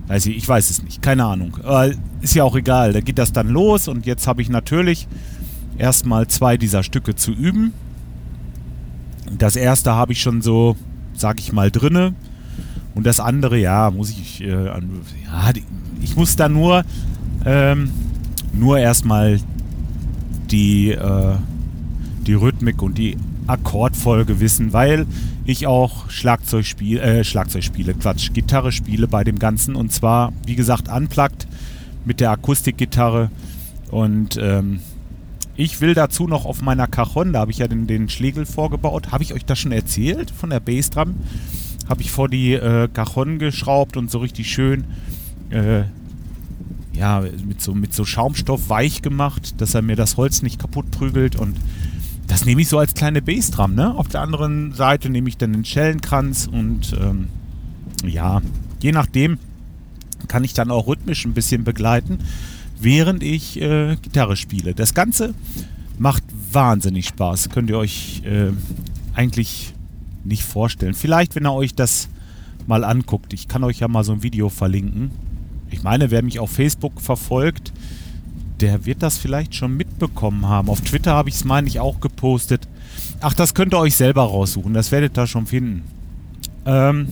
Weiß 0.07 0.27
ich, 0.27 0.37
ich 0.37 0.49
weiß 0.49 0.71
es 0.71 0.83
nicht, 0.83 1.03
keine 1.03 1.25
Ahnung. 1.25 1.57
Aber 1.63 1.91
ist 2.21 2.35
ja 2.35 2.45
auch 2.45 2.57
egal. 2.57 2.93
Da 2.93 3.01
geht 3.01 3.19
das 3.19 3.33
dann 3.33 3.49
los 3.49 3.87
und 3.89 4.07
jetzt 4.07 4.27
habe 4.27 4.43
ich 4.43 4.49
natürlich 4.49 5.07
erstmal 5.79 6.27
zwei 6.27 6.57
dieser 6.57 6.83
Stücke 6.83 7.15
zu 7.15 7.33
üben. 7.33 7.73
Das 9.39 9.55
erste 9.55 9.95
habe 9.95 10.13
ich 10.13 10.21
schon 10.21 10.43
so, 10.43 10.77
sag 11.15 11.39
ich 11.39 11.53
mal, 11.53 11.71
drinne. 11.71 12.15
Und 12.95 13.07
das 13.07 13.21
andere, 13.21 13.57
ja, 13.57 13.91
muss 13.91 14.11
ich, 14.11 14.43
äh, 14.43 14.67
ja, 14.67 14.81
ich 16.03 16.17
muss 16.17 16.35
da 16.35 16.49
nur, 16.49 16.85
ähm, 17.45 17.91
nur 18.53 18.79
erstmal 18.79 19.39
die, 20.51 20.91
äh, 20.91 21.37
die 22.31 22.35
Rhythmik 22.35 22.81
und 22.81 22.97
die 22.97 23.17
Akkordfolge 23.49 24.39
wissen, 24.39 24.73
weil 24.73 25.05
ich 25.45 25.67
auch 25.67 26.09
Schlagzeug 26.11 26.65
spiele, 26.65 27.01
äh, 27.01 27.25
Schlagzeug 27.25 27.65
spiele, 27.65 27.93
Quatsch, 27.93 28.33
Gitarre 28.33 28.71
spiele 28.71 29.09
bei 29.09 29.25
dem 29.25 29.41
Ganzen 29.41 29.75
und 29.75 29.93
zwar, 29.93 30.33
wie 30.47 30.55
gesagt, 30.55 30.89
unplugged 30.89 31.49
mit 32.05 32.21
der 32.21 32.31
Akustikgitarre 32.31 33.33
und 33.91 34.39
ähm, 34.41 34.79
ich 35.57 35.81
will 35.81 35.95
dazu 35.95 36.29
noch 36.29 36.45
auf 36.45 36.63
meiner 36.63 36.87
Cajon, 36.87 37.33
da 37.33 37.41
habe 37.41 37.51
ich 37.51 37.59
ja 37.59 37.67
den, 37.67 37.89
den 37.89 38.09
Schlegel 38.09 38.47
vorgebaut, 38.47 39.11
habe 39.11 39.25
ich 39.25 39.35
euch 39.35 39.45
das 39.45 39.59
schon 39.59 39.73
erzählt 39.73 40.31
von 40.31 40.51
der 40.51 40.61
Bassdrum? 40.61 41.17
Habe 41.89 42.03
ich 42.03 42.13
vor 42.13 42.29
die 42.29 42.53
äh, 42.53 42.87
Cajon 42.87 43.41
geschraubt 43.41 43.97
und 43.97 44.09
so 44.09 44.19
richtig 44.19 44.53
schön 44.53 44.85
äh, 45.51 45.83
ja, 46.93 47.25
mit 47.45 47.61
so, 47.61 47.75
mit 47.75 47.93
so 47.93 48.05
Schaumstoff 48.05 48.69
weich 48.69 49.03
gemacht, 49.03 49.61
dass 49.61 49.75
er 49.75 49.83
mir 49.83 49.97
das 49.97 50.17
Holz 50.17 50.43
nicht 50.43 50.61
kaputt 50.61 50.93
prügelt 50.93 51.35
und 51.35 51.57
das 52.31 52.45
nehme 52.45 52.61
ich 52.61 52.69
so 52.69 52.79
als 52.79 52.95
kleine 52.95 53.23
Bassdrum, 53.23 53.75
ne? 53.75 53.93
Auf 53.97 54.07
der 54.07 54.21
anderen 54.21 54.73
Seite 54.73 55.11
nehme 55.11 55.29
ich 55.29 55.37
dann 55.37 55.53
den 55.53 55.65
Schellenkranz 55.65 56.47
und 56.47 56.95
ähm, 56.99 57.27
ja, 58.07 58.41
je 58.81 58.93
nachdem 58.93 59.39
kann 60.29 60.45
ich 60.45 60.55
dann 60.55 60.71
auch 60.71 60.87
rhythmisch 60.87 61.25
ein 61.25 61.35
bisschen 61.35 61.65
begleiten, 61.65 62.21
während 62.79 63.25
ich 63.25 63.61
äh, 63.61 63.97
Gitarre 64.01 64.37
spiele. 64.37 64.75
Das 64.75 64.95
Ganze 64.95 65.35
macht 65.99 66.23
wahnsinnig 66.53 67.09
Spaß. 67.09 67.49
Könnt 67.49 67.69
ihr 67.69 67.79
euch 67.79 68.23
äh, 68.25 68.53
eigentlich 69.13 69.75
nicht 70.23 70.45
vorstellen. 70.45 70.95
Vielleicht, 70.95 71.35
wenn 71.35 71.47
ihr 71.47 71.53
euch 71.53 71.75
das 71.75 72.09
mal 72.69 72.85
anguckt. 72.85 73.33
Ich 73.33 73.49
kann 73.49 73.65
euch 73.65 73.81
ja 73.81 73.89
mal 73.89 74.05
so 74.05 74.13
ein 74.13 74.23
Video 74.23 74.51
verlinken. 74.51 75.11
Ich 75.69 75.83
meine, 75.83 76.13
wer 76.13 76.23
mich 76.23 76.39
auf 76.39 76.53
Facebook 76.53 77.01
verfolgt, 77.01 77.73
der 78.61 78.87
wird 78.87 79.03
das 79.03 79.19
vielleicht 79.19 79.55
schon 79.55 79.77
mitbekommen 79.77 80.47
haben. 80.47 80.69
Auf 80.69 80.81
Twitter 80.81 81.13
habe 81.13 81.29
ich 81.29 81.37
es, 81.37 81.45
meine 81.45 81.69
ich, 81.69 81.81
auch 81.81 82.01
gepostet. 82.01 82.69
Ach, 83.21 83.35
das 83.35 83.55
könnt 83.55 83.75
ihr 83.75 83.79
euch 83.79 83.97
selber 83.97 84.23
raussuchen. 84.23 84.75
Das 84.75 84.93
werdet 84.93 85.19
ihr 85.19 85.27
schon 85.27 85.47
finden. 85.47 85.83
Ähm, 86.67 87.09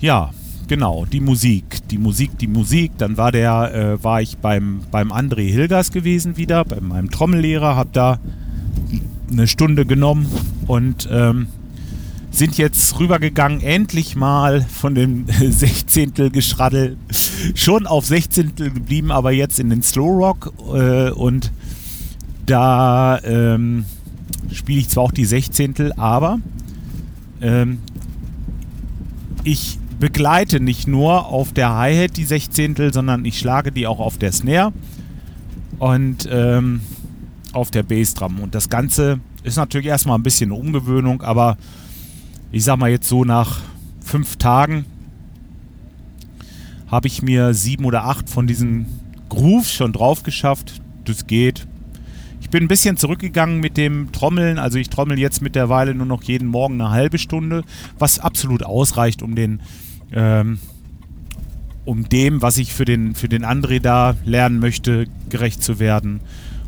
ja, 0.00 0.30
genau, 0.68 1.04
die 1.04 1.20
Musik. 1.20 1.86
Die 1.88 1.98
Musik, 1.98 2.38
die 2.38 2.46
Musik. 2.46 2.92
Dann 2.98 3.16
war 3.16 3.32
der, 3.32 3.74
äh, 3.74 4.04
war 4.04 4.22
ich 4.22 4.38
beim, 4.38 4.80
beim 4.90 5.12
André 5.12 5.50
Hilgers 5.50 5.92
gewesen 5.92 6.36
wieder, 6.36 6.64
bei 6.64 6.80
meinem 6.80 7.10
Trommellehrer, 7.10 7.76
habe 7.76 7.90
da 7.92 8.18
eine 9.30 9.46
Stunde 9.46 9.86
genommen 9.86 10.26
und 10.66 11.08
ähm, 11.10 11.46
sind 12.32 12.56
jetzt 12.56 12.98
rübergegangen, 12.98 13.60
endlich 13.60 14.16
mal 14.16 14.62
von 14.62 14.94
dem 14.94 15.26
Sechzehntel 15.50 16.30
geschraddelt, 16.30 16.96
schon 17.54 17.86
auf 17.86 18.06
Sechzehntel 18.06 18.70
geblieben, 18.70 19.12
aber 19.12 19.32
jetzt 19.32 19.60
in 19.60 19.70
den 19.70 19.82
Slow 19.82 20.10
Rock 20.10 20.52
äh, 20.74 21.10
und 21.10 21.52
da 22.46 23.20
ähm, 23.22 23.84
spiele 24.50 24.80
ich 24.80 24.88
zwar 24.88 25.04
auch 25.04 25.12
die 25.12 25.26
Sechzehntel, 25.26 25.92
aber 25.92 26.40
ähm, 27.40 27.78
ich 29.44 29.78
begleite 30.00 30.58
nicht 30.58 30.88
nur 30.88 31.26
auf 31.26 31.52
der 31.52 31.74
Hi-Hat 31.74 32.16
die 32.16 32.24
Sechzehntel, 32.24 32.92
sondern 32.92 33.24
ich 33.24 33.38
schlage 33.38 33.72
die 33.72 33.86
auch 33.86 34.00
auf 34.00 34.18
der 34.18 34.32
Snare 34.32 34.72
und 35.78 36.28
ähm, 36.30 36.80
auf 37.52 37.70
der 37.70 37.82
Bassdrum. 37.82 38.40
Und 38.40 38.54
das 38.54 38.68
Ganze 38.68 39.20
ist 39.44 39.56
natürlich 39.56 39.86
erstmal 39.86 40.18
ein 40.18 40.22
bisschen 40.22 40.50
Umgewöhnung, 40.50 41.22
aber 41.22 41.56
ich 42.52 42.64
sag 42.64 42.76
mal 42.78 42.90
jetzt 42.90 43.08
so 43.08 43.24
nach 43.24 43.60
fünf 44.00 44.36
Tagen 44.36 44.84
habe 46.86 47.08
ich 47.08 47.22
mir 47.22 47.54
sieben 47.54 47.86
oder 47.86 48.04
acht 48.04 48.28
von 48.28 48.46
diesen 48.46 48.84
Grooves 49.30 49.72
schon 49.72 49.94
drauf 49.94 50.22
geschafft. 50.22 50.82
Das 51.06 51.26
geht. 51.26 51.66
Ich 52.42 52.50
bin 52.50 52.64
ein 52.64 52.68
bisschen 52.68 52.98
zurückgegangen 52.98 53.60
mit 53.60 53.78
dem 53.78 54.12
Trommeln. 54.12 54.58
Also 54.58 54.78
ich 54.78 54.90
trommel 54.90 55.18
jetzt 55.18 55.40
mittlerweile 55.40 55.94
nur 55.94 56.04
noch 56.04 56.22
jeden 56.24 56.46
Morgen 56.48 56.74
eine 56.74 56.90
halbe 56.90 57.16
Stunde, 57.16 57.64
was 57.98 58.18
absolut 58.18 58.62
ausreicht, 58.62 59.22
um 59.22 59.34
den 59.34 59.60
ähm, 60.12 60.58
um 61.86 62.08
dem, 62.08 62.42
was 62.42 62.58
ich 62.58 62.74
für 62.74 62.84
den, 62.84 63.14
für 63.14 63.28
den 63.28 63.44
André 63.44 63.80
da 63.80 64.14
lernen 64.24 64.60
möchte, 64.60 65.06
gerecht 65.30 65.62
zu 65.62 65.78
werden. 65.78 66.20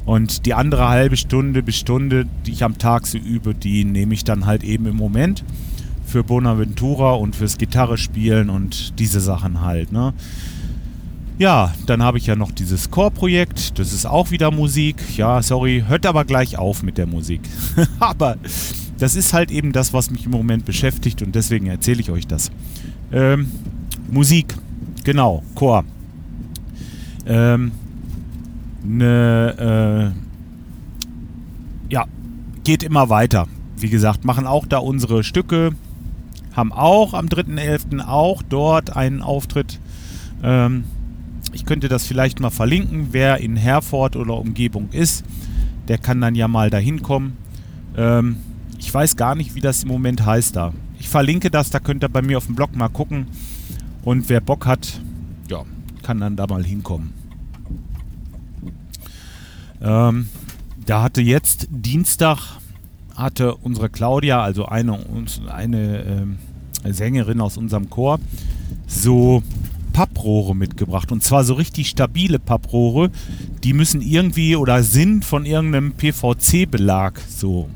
Und 0.07 0.47
die 0.47 0.55
andere 0.55 0.89
halbe 0.89 1.17
Stunde 1.17 1.63
bis 1.63 1.77
Stunde, 1.77 2.27
die 2.47 2.53
ich 2.53 2.65
am 2.65 2.79
Tag 2.79 3.07
so 3.07 3.19
übe, 3.19 3.55
die 3.55 3.85
nehme 3.85 4.15
ich 4.15 4.25
dann 4.25 4.47
halt 4.47 4.65
eben 4.65 4.87
im 4.87 4.97
Moment 4.97 5.45
für 6.15 6.23
Bonaventura 6.23 7.15
und 7.15 7.35
fürs 7.35 7.59
Gitarre 7.59 7.99
spielen 7.99 8.49
und 8.49 9.01
diese 9.01 9.19
Sachen 9.19 9.63
halt. 9.63 9.91
Ne? 9.91 10.15
Ja, 11.39 11.75
dann 11.87 12.05
habe 12.05 12.19
ich 12.19 12.27
ja 12.27 12.37
noch 12.37 12.53
dieses 12.53 12.93
Chorprojekt, 12.93 13.81
das 13.81 13.93
ist 13.93 14.07
auch 14.07 14.31
wieder 14.31 14.53
Musik. 14.53 14.95
Ja, 15.17 15.43
sorry, 15.43 15.83
hört 15.89 16.07
aber 16.07 16.25
gleich 16.25 16.57
auf 16.57 16.85
mit 16.85 16.99
der 16.99 17.09
Musik. 17.09 17.41
aber 17.99 18.37
das 19.01 19.17
ist 19.17 19.33
halt 19.33 19.51
eben 19.51 19.73
das, 19.73 19.93
was 19.93 20.13
mich 20.13 20.27
im 20.27 20.31
Moment 20.31 20.65
beschäftigt 20.65 21.21
und 21.21 21.35
deswegen 21.35 21.67
erzähle 21.67 22.01
ich 22.01 22.13
euch 22.13 22.29
das. 22.29 22.53
Ähm, 23.11 23.51
Musik, 24.09 24.55
genau, 25.03 25.43
Chor. 25.57 25.85
Ähm, 27.27 27.73
ne, 28.85 30.13
äh, 31.91 31.93
ja, 31.93 32.05
geht 32.63 32.85
immer 32.85 33.09
weiter. 33.09 33.49
Wie 33.77 33.91
gesagt, 33.91 34.25
machen 34.25 34.47
auch 34.47 34.65
da 34.65 34.79
unsere 34.79 35.25
Stücke, 35.25 35.73
haben 36.55 36.73
auch 36.73 37.15
am 37.15 37.27
3.11. 37.27 38.07
auch 38.07 38.43
dort 38.43 38.97
einen 38.97 39.23
Auftritt. 39.23 39.81
Ähm, 40.43 40.85
ich 41.53 41.67
könnte 41.67 41.89
das 41.89 42.07
vielleicht 42.07 42.41
mal 42.41 42.51
verlinken. 42.51 43.09
Wer 43.13 43.39
in 43.39 43.57
Herford 43.57 44.17
oder 44.17 44.39
Umgebung 44.39 44.89
ist, 44.91 45.25
der 45.89 45.99
kann 45.99 46.21
dann 46.21 46.35
ja 46.35 46.49
mal 46.49 46.71
dahin 46.71 47.03
kommen. 47.03 47.37
Ähm, 47.97 48.37
ich 48.79 48.93
weiß 48.93 49.17
gar 49.17 49.35
nicht, 49.35 49.55
wie 49.55 49.61
das 49.61 49.83
im 49.83 49.89
Moment 49.89 50.25
heißt 50.25 50.57
da. 50.57 50.73
Ich 50.99 51.09
verlinke 51.09 51.51
das, 51.51 51.71
da 51.71 51.81
könnt 51.81 52.05
ihr 52.05 52.09
bei 52.09 52.23
mir 52.23 52.39
auf 52.39 52.47
dem 52.47 52.55
Blog 52.55 52.75
mal 52.77 52.89
gucken. 52.89 53.27
Und 54.03 54.29
wer 54.29 54.41
Bock 54.41 54.67
hat, 54.67 55.01
ja, 55.49 55.65
kann 56.03 56.21
dann 56.21 56.37
da 56.37 56.47
mal 56.47 56.65
hinkommen. 56.65 57.13
Ähm, 59.81 60.29
da 60.87 61.03
hatte 61.03 61.21
jetzt 61.21 61.69
Dienstag 61.71 62.59
hatte 63.15 63.55
unsere 63.57 63.89
Claudia, 63.89 64.43
also 64.43 64.67
eine, 64.67 64.99
eine 65.49 66.27
äh, 66.85 66.93
Sängerin 66.93 67.41
aus 67.41 67.57
unserem 67.57 67.91
Chor, 67.91 68.19
so 68.87 69.43
Papprohre 69.93 70.55
mitgebracht. 70.55 71.13
Und 71.13 71.23
zwar 71.23 71.45
so 71.45 71.55
richtig 71.55 71.89
stabile 71.89 72.39
Papprohre. 72.39 73.11
Die 73.63 73.73
müssen 73.73 74.03
irgendwie 74.03 74.57
oder 74.57 74.83
sind 74.83 75.25
von 75.25 75.47
irgendeinem 75.47 75.93
PVC-Belag 75.93 77.21
so 77.29 77.69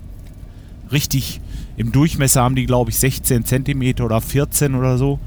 richtig 0.90 1.40
im 1.78 1.92
Durchmesser 1.92 2.42
haben 2.42 2.57
die, 2.57 2.66
glaube 2.66 2.90
ich, 2.90 2.99
16 2.99 3.45
cm 3.45 4.00
oder 4.00 4.21
14 4.21 4.75
oder 4.75 4.99
so. 4.99 5.21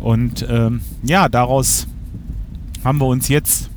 Und 0.00 0.44
ähm, 0.48 0.80
ja, 1.02 1.28
daraus 1.28 1.86
haben 2.82 2.98
wir 2.98 3.06
uns 3.06 3.28
jetzt 3.28 3.68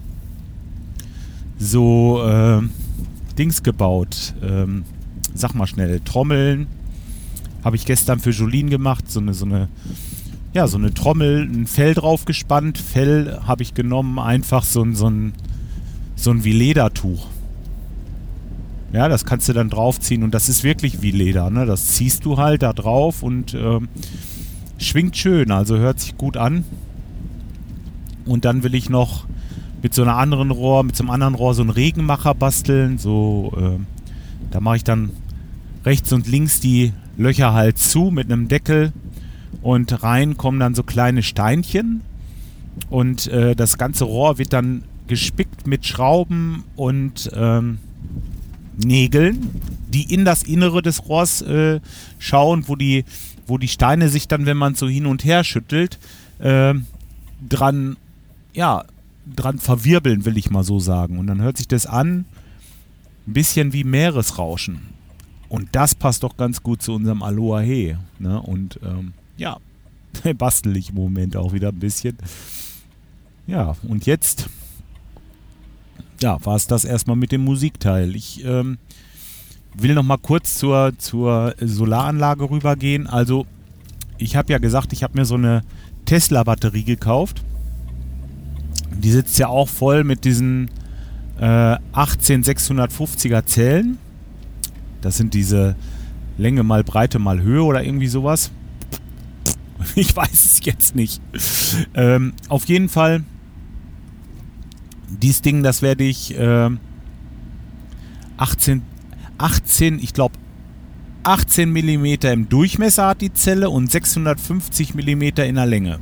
so 1.60 2.24
äh, 2.26 2.62
Dings 3.38 3.62
gebaut. 3.62 4.34
Ähm, 4.42 4.86
sag 5.40 5.54
mal 5.54 5.68
schnell, 5.68 6.00
Trommeln. 6.02 6.68
Habe 7.64 7.76
ich 7.76 7.86
gestern 7.86 8.20
für 8.20 8.32
Jolien 8.32 8.70
gemacht. 8.70 9.10
So 9.10 9.20
eine, 9.20 9.34
so 9.34 9.46
eine, 9.46 9.68
ja, 10.54 10.68
so 10.68 10.78
eine 10.78 10.94
Trommel, 10.94 11.44
ein 11.44 11.68
Fell 11.68 11.94
drauf 11.94 12.26
gespannt. 12.26 12.78
Fell 12.78 13.40
habe 13.46 13.64
ich 13.64 13.74
genommen, 13.74 14.20
einfach 14.20 14.64
so 14.64 14.82
ein, 14.84 14.96
so 14.96 15.10
ein, 15.10 15.34
so 16.16 16.32
ein 16.32 16.44
wie 16.44 16.54
Ledertuch. 16.54 17.28
Ja, 18.94 19.10
das 19.10 19.26
kannst 19.26 19.50
du 19.50 19.54
dann 19.54 19.70
draufziehen 19.70 20.24
und 20.24 20.34
das 20.34 20.48
ist 20.48 20.64
wirklich 20.64 21.02
wie 21.02 21.12
Leder. 21.12 21.50
Ne? 21.50 21.66
Das 21.66 21.88
ziehst 21.90 22.24
du 22.24 22.38
halt 22.38 22.64
da 22.64 22.72
drauf 22.72 23.22
und 23.22 23.54
äh, 23.54 23.80
schwingt 24.78 25.18
schön, 25.18 25.52
also 25.52 25.78
hört 25.78 26.00
sich 26.00 26.18
gut 26.18 26.38
an. 26.38 26.64
Und 28.26 28.46
dann 28.46 28.64
will 28.64 28.76
ich 28.76 28.90
noch 28.90 29.26
mit 29.82 29.94
so 29.94 30.02
einer 30.02 30.18
anderen 30.18 30.52
Rohr, 30.52 30.84
mit 30.84 30.96
so 30.96 31.04
einem 31.04 31.12
anderen 31.12 31.36
Rohr 31.36 31.54
so 31.54 31.62
einen 31.62 31.70
Regenmacher 31.70 32.34
basteln. 32.34 32.98
So, 32.98 33.54
äh, 33.58 33.80
da 34.52 34.60
mache 34.60 34.78
ich 34.78 34.84
dann 34.84 35.12
rechts 35.88 36.12
und 36.12 36.28
links 36.28 36.60
die 36.60 36.92
Löcher 37.18 37.54
halt 37.54 37.78
zu 37.78 38.12
mit 38.12 38.30
einem 38.30 38.50
Deckel 38.50 38.92
und 39.62 40.04
rein 40.04 40.36
kommen 40.36 40.60
dann 40.60 40.76
so 40.76 40.84
kleine 40.84 41.24
Steinchen 41.24 42.02
und 42.90 43.28
äh, 43.28 43.56
das 43.56 43.78
ganze 43.78 44.04
Rohr 44.04 44.38
wird 44.38 44.52
dann 44.52 44.84
gespickt 45.08 45.66
mit 45.66 45.86
Schrauben 45.86 46.66
und 46.76 47.32
ähm, 47.34 47.78
Nägeln, 48.78 49.62
die 49.88 50.14
in 50.14 50.26
das 50.26 50.44
Innere 50.44 50.82
des 50.82 51.08
Rohrs 51.08 51.42
äh, 51.44 51.80
schauen, 52.20 52.66
wo 52.68 52.76
die, 52.76 53.06
wo 53.48 53.58
die 53.58 53.70
Steine 53.70 54.10
sich 54.10 54.28
dann, 54.28 54.46
wenn 54.46 54.58
man 54.58 54.76
so 54.76 54.90
hin 54.90 55.06
und 55.06 55.24
her 55.24 55.46
schüttelt, 55.46 56.00
äh, 56.40 56.74
dran, 57.48 57.96
ja, 58.54 58.84
dran 59.34 59.58
verwirbeln, 59.58 60.26
will 60.26 60.38
ich 60.38 60.52
mal 60.52 60.66
so 60.66 60.82
sagen. 60.82 61.18
Und 61.18 61.28
dann 61.28 61.42
hört 61.42 61.56
sich 61.56 61.70
das 61.70 61.86
an, 61.86 62.26
ein 63.26 63.34
bisschen 63.34 63.72
wie 63.72 63.86
Meeresrauschen. 63.86 64.97
Und 65.50 65.70
das 65.72 65.96
passt 65.96 66.24
doch 66.24 66.38
ganz 66.38 66.62
gut 66.62 66.82
zu 66.82 66.94
unserem 66.94 67.24
Aloha 67.24 67.60
He. 67.60 67.96
Ne? 68.20 68.42
Und 68.42 68.80
ähm, 68.84 69.14
ja, 69.38 69.58
bastel 70.38 70.76
ich 70.78 70.90
im 70.90 70.96
Moment 70.96 71.36
auch 71.38 71.54
wieder 71.54 71.70
ein 71.70 71.80
bisschen. 71.80 72.18
Ja, 73.46 73.76
und 73.88 74.06
jetzt 74.06 74.50
ja, 76.22 76.44
war 76.46 76.56
es 76.56 76.68
das 76.68 76.86
erstmal 76.86 77.16
mit 77.16 77.32
dem 77.32 77.44
Musikteil. 77.44 78.16
Ich 78.16 78.44
ähm, 78.44 78.78
will 79.76 79.94
noch 79.94 80.04
mal 80.04 80.18
kurz 80.18 80.56
zur, 80.56 80.94
zur 80.98 81.56
Solaranlage 81.60 82.50
rübergehen. 82.50 83.08
Also, 83.08 83.46
ich 84.18 84.36
habe 84.36 84.52
ja 84.52 84.58
gesagt, 84.58 84.94
ich 84.94 85.04
habe 85.04 85.18
mir 85.18 85.26
so 85.26 85.36
eine 85.36 85.62
Tesla-Batterie 86.06 86.84
gekauft. 86.84 87.44
Die 88.92 89.12
sitzt 89.12 89.38
ja 89.38 89.48
auch 89.48 89.70
voll 89.70 90.04
mit 90.04 90.26
diesen 90.26 90.72
äh, 91.40 91.78
18650er 91.94 93.46
Zellen. 93.46 94.00
Das 95.02 95.18
sind 95.18 95.34
diese 95.34 95.76
Länge 96.38 96.64
mal 96.64 96.84
Breite 96.84 97.20
mal 97.20 97.42
Höhe 97.42 97.64
oder 97.64 97.84
irgendwie 97.84 98.08
sowas. 98.08 98.52
Ich 99.96 100.16
weiß 100.16 100.46
es 100.46 100.60
jetzt 100.66 100.96
nicht. 100.96 101.22
Ähm, 101.94 102.34
auf 102.50 102.66
jeden 102.66 102.90
Fall 102.90 103.24
dieses 105.08 105.42
Ding, 105.42 105.64
das 105.64 105.82
werde 105.82 106.04
ich 106.04 106.38
äh, 106.38 106.70
18, 108.38 108.82
18, 109.38 110.00
ich 110.00 110.14
glaube 110.14 110.36
18 111.24 111.72
mm 111.72 112.06
im 112.32 112.50
Durchmesser 112.50 113.08
hat 113.08 113.22
die 113.22 113.34
Zelle 113.34 113.70
und 113.70 113.92
650 113.92 114.96
mm 114.96 115.22
in 115.22 115.56
der 115.56 115.66
Länge. 115.66 116.00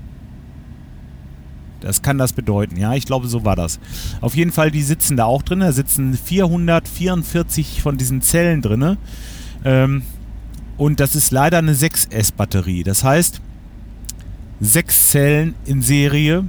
Das 1.81 2.01
kann 2.01 2.17
das 2.17 2.33
bedeuten, 2.33 2.77
ja, 2.77 2.93
ich 2.93 3.05
glaube, 3.05 3.27
so 3.27 3.43
war 3.43 3.55
das. 3.55 3.79
Auf 4.21 4.35
jeden 4.35 4.51
Fall, 4.51 4.71
die 4.71 4.81
sitzen 4.81 5.17
da 5.17 5.25
auch 5.25 5.43
drin. 5.43 5.59
Da 5.59 5.71
sitzen 5.71 6.13
444 6.13 7.81
von 7.81 7.97
diesen 7.97 8.21
Zellen 8.21 8.61
drin. 8.61 8.97
Ähm, 9.63 10.03
und 10.77 10.99
das 10.99 11.15
ist 11.15 11.31
leider 11.31 11.59
eine 11.59 11.73
6S-Batterie. 11.73 12.83
Das 12.83 13.03
heißt, 13.03 13.41
sechs 14.59 15.09
Zellen 15.09 15.55
in 15.65 15.81
Serie 15.81 16.45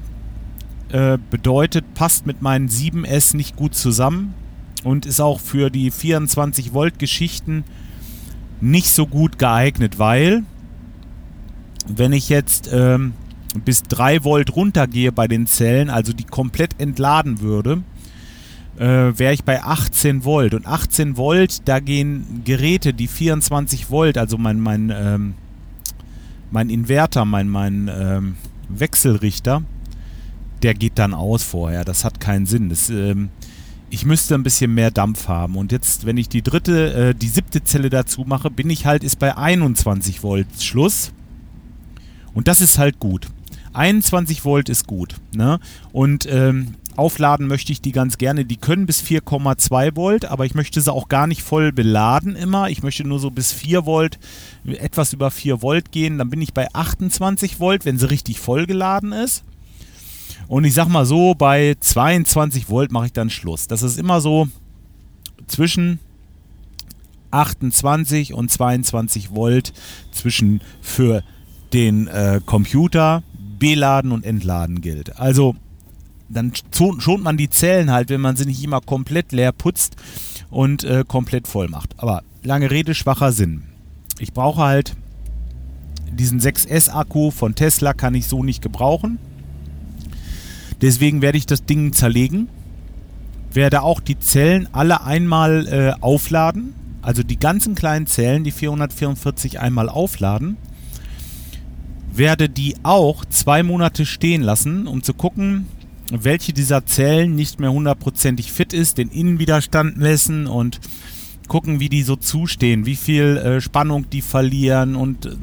äh, 0.91 1.19
bedeutet, 1.31 1.95
passt 1.95 2.27
mit 2.27 2.43
meinen 2.43 2.69
7S 2.69 3.37
nicht 3.37 3.57
gut 3.57 3.75
zusammen 3.75 4.35
und 4.85 5.07
ist 5.07 5.21
auch 5.21 5.41
für 5.41 5.71
die 5.71 5.91
24 5.91 6.73
Volt 6.73 6.99
Geschichten 6.99 7.65
nicht 8.61 8.91
so 8.91 9.07
gut 9.07 9.39
geeignet, 9.39 9.99
weil 9.99 10.45
wenn 11.89 12.13
ich 12.13 12.29
jetzt 12.29 12.71
ähm, 12.73 13.13
bis 13.65 13.83
3 13.85 14.25
Volt 14.25 14.55
runtergehe 14.55 15.13
bei 15.13 15.29
den 15.29 15.47
Zellen, 15.47 15.91
also 15.91 16.13
die 16.13 16.25
komplett 16.25 16.81
entladen 16.81 17.41
würde, 17.41 17.83
äh, 18.79 19.19
wäre 19.19 19.33
ich 19.33 19.45
bei 19.45 19.63
18 19.63 20.25
Volt. 20.25 20.55
Und 20.55 20.67
18 20.67 21.17
Volt, 21.17 21.69
da 21.69 21.81
gehen 21.81 22.43
Geräte, 22.45 22.93
die 22.95 23.09
24 23.09 23.91
Volt, 23.91 24.19
also 24.19 24.39
mein, 24.39 24.61
mein, 24.61 24.93
ähm, 24.95 25.35
mein 26.51 26.71
Inverter, 26.71 27.25
mein, 27.25 27.49
mein 27.49 27.91
ähm, 27.93 28.37
Wechselrichter, 28.69 29.63
der 30.63 30.75
geht 30.75 30.99
dann 30.99 31.15
aus 31.15 31.43
vorher. 31.43 31.85
Das 31.85 32.05
hat 32.05 32.21
keinen 32.21 32.47
Sinn. 32.47 32.69
Das, 32.69 32.91
ähm, 32.91 33.31
ich 33.91 34.05
müsste 34.05 34.35
ein 34.35 34.43
bisschen 34.43 34.75
mehr 34.75 34.91
Dampf 34.91 35.29
haben. 35.29 35.57
Und 35.57 35.73
jetzt, 35.73 36.07
wenn 36.07 36.17
ich 36.17 36.29
die 36.29 36.43
dritte, 36.43 36.93
äh, 36.93 37.15
die 37.15 37.29
siebte 37.29 37.63
Zelle 37.65 37.91
dazu 37.91 38.25
mache, 38.27 38.51
bin 38.51 38.69
ich 38.71 38.87
halt, 38.87 39.05
ist 39.05 39.19
bei 39.19 39.37
21 39.37 40.23
Volt 40.23 40.49
Schluss. 40.61 41.13
Und 42.35 42.49
das 42.49 42.61
ist 42.61 42.79
halt 42.79 42.99
gut. 42.99 43.29
21 43.77 44.45
Volt 44.45 44.69
ist 44.69 44.87
gut. 44.87 45.17
Ne? 45.35 45.61
Und 45.93 46.27
ähm, 46.31 46.75
aufladen 46.97 47.47
möchte 47.47 47.73
ich 47.73 47.81
die 47.81 47.93
ganz 47.93 48.19
gerne. 48.19 48.45
Die 48.45 48.57
können 48.57 48.87
bis 48.87 49.03
4,2 49.03 49.97
Volt, 49.97 50.25
aber 50.25 50.47
ich 50.47 50.55
möchte 50.55 50.81
sie 50.81 50.93
auch 50.93 51.09
gar 51.09 51.27
nicht 51.27 51.43
voll 51.43 51.73
beladen 51.73 52.37
immer. 52.37 52.71
Ich 52.71 52.83
möchte 52.83 53.07
nur 53.07 53.19
so 53.19 53.31
bis 53.31 53.53
4 53.53 53.85
Volt, 53.85 54.19
etwas 54.65 55.13
über 55.13 55.31
4 55.31 55.63
Volt 55.63 55.93
gehen. 55.93 56.19
Dann 56.19 56.31
bin 56.31 56.41
ich 56.41 56.55
bei 56.55 56.73
28 56.73 57.61
Volt, 57.61 57.85
wenn 57.85 57.99
sie 57.99 58.11
richtig 58.11 58.41
voll 58.41 58.67
geladen 58.67 59.13
ist. 59.13 59.45
Und 60.49 60.65
ich 60.65 60.75
sag 60.75 60.89
mal 60.89 61.05
so, 61.05 61.35
bei 61.35 61.77
22 61.79 62.71
Volt 62.71 62.93
mache 62.93 63.07
ich 63.07 63.13
dann 63.13 63.31
Schluss. 63.31 63.69
Das 63.69 63.83
ist 63.83 63.99
immer 63.99 64.21
so 64.21 64.49
zwischen 65.47 65.99
28 67.31 68.33
und 68.33 68.51
22 68.51 69.35
Volt 69.35 69.73
zwischen 70.13 70.63
für 70.81 71.23
den 71.73 72.07
äh, 72.07 72.41
Computer 72.45 73.23
beladen 73.59 74.13
und 74.13 74.25
entladen 74.25 74.81
gilt. 74.81 75.19
Also 75.19 75.57
dann 76.29 76.53
schont 76.99 77.23
man 77.23 77.37
die 77.37 77.51
Zellen 77.51 77.91
halt, 77.91 78.11
wenn 78.11 78.21
man 78.21 78.37
sie 78.37 78.47
nicht 78.47 78.63
immer 78.63 78.81
komplett 78.81 79.33
leer 79.33 79.53
putzt 79.53 79.97
und 80.51 80.85
äh, 80.85 81.05
komplett 81.07 81.47
voll 81.47 81.69
macht. 81.69 81.95
Aber 81.99 82.23
lange 82.43 82.71
Rede, 82.71 82.95
schwacher 82.95 83.33
Sinn. 83.33 83.63
Ich 84.19 84.33
brauche 84.33 84.63
halt 84.63 84.97
diesen 86.13 86.41
6S-Akku 86.41 87.31
von 87.31 87.55
Tesla, 87.55 87.93
kann 87.93 88.15
ich 88.15 88.27
so 88.27 88.43
nicht 88.43 88.63
gebrauchen. 88.63 89.19
Deswegen 90.81 91.23
werde 91.23 91.39
ich 91.39 91.47
das 91.47 91.65
Ding 91.65 91.93
zerlegen, 91.93 92.49
werde 93.53 93.83
auch 93.83 94.01
die 94.01 94.19
Zellen 94.19 94.69
alle 94.73 95.03
einmal 95.05 95.67
äh, 95.69 96.03
aufladen, 96.03 96.75
also 97.03 97.23
die 97.23 97.39
ganzen 97.39 97.75
kleinen 97.75 98.07
Zellen, 98.07 98.45
die 98.45 98.51
444 98.51 99.61
einmal 99.61 99.89
aufladen, 99.89 100.57
werde 102.17 102.49
die 102.49 102.75
auch 102.83 103.25
zwei 103.25 103.63
Monate 103.63 104.07
stehen 104.07 104.43
lassen, 104.43 104.87
um 104.87 105.03
zu 105.03 105.15
gucken, 105.15 105.67
welche 106.11 106.53
dieser 106.53 106.87
Zellen 106.87 107.35
nicht 107.35 107.59
mehr 107.59 107.73
hundertprozentig 107.73 108.53
fit 108.53 108.73
ist, 108.73 108.99
den 108.99 109.09
Innenwiderstand 109.09 109.97
messen 109.97 110.47
und 110.47 110.81
gucken, 111.49 111.81
wie 111.81 111.89
die 111.89 112.03
so 112.03 112.17
zustehen, 112.17 112.87
wie 112.87 112.97
viel 112.97 113.37
äh, 113.37 113.61
Spannung 113.61 114.09
die 114.11 114.23
verlieren 114.23 114.97
und 114.97 115.27
äh, 115.27 115.37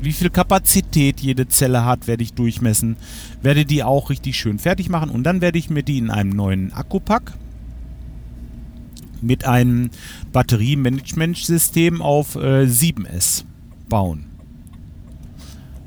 wie 0.00 0.12
viel 0.12 0.30
Kapazität 0.30 1.20
jede 1.20 1.48
Zelle 1.48 1.84
hat, 1.84 2.06
werde 2.06 2.22
ich 2.22 2.34
durchmessen. 2.34 2.96
Werde 3.42 3.64
die 3.64 3.82
auch 3.82 4.10
richtig 4.10 4.38
schön 4.38 4.58
fertig 4.58 4.88
machen 4.88 5.10
und 5.10 5.24
dann 5.24 5.40
werde 5.40 5.58
ich 5.58 5.70
mir 5.70 5.82
die 5.82 5.98
in 5.98 6.10
einem 6.10 6.30
neuen 6.30 6.72
Akkupack 6.72 7.34
mit 9.20 9.44
einem 9.44 9.90
Batteriemanagementsystem 10.32 12.00
auf 12.00 12.36
äh, 12.36 12.64
7S 12.64 13.44
bauen. 13.88 14.27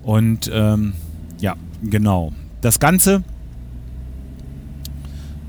Und 0.04 0.50
ähm, 0.54 0.94
ja, 1.40 1.56
genau. 1.84 2.34
Das 2.62 2.80
Ganze 2.80 3.24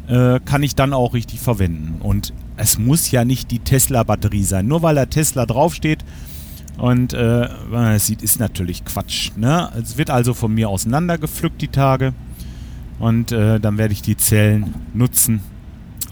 äh, 0.09 0.41
kann 0.45 0.63
ich 0.63 0.75
dann 0.75 0.93
auch 0.93 1.15
richtig 1.15 1.41
verwenden. 1.41 2.01
Und 2.01 2.33
es 2.57 2.79
muss 2.79 3.11
ja 3.11 3.25
nicht 3.25 3.51
die 3.51 3.59
Tesla-Batterie 3.59 4.45
sein. 4.45 4.67
Nur 4.67 4.83
weil 4.83 4.95
da 4.95 5.07
Tesla 5.07 5.47
draufsteht 5.47 6.05
und 6.79 7.13
äh, 7.13 7.49
man 7.71 7.93
das 7.93 8.07
sieht, 8.07 8.23
ist 8.23 8.41
natürlich 8.41 8.85
Quatsch. 8.85 9.33
Ne? 9.37 9.71
Es 9.81 9.99
wird 9.99 10.11
also 10.11 10.35
von 10.35 10.55
mir 10.55 10.69
auseinandergepflückt 10.69 11.61
die 11.61 11.69
Tage. 11.69 12.15
Und 12.99 13.33
äh, 13.33 13.59
dann 13.61 13.79
werde 13.79 13.93
ich 13.93 14.03
die 14.03 14.17
Zellen 14.17 14.75
nutzen. 14.95 15.41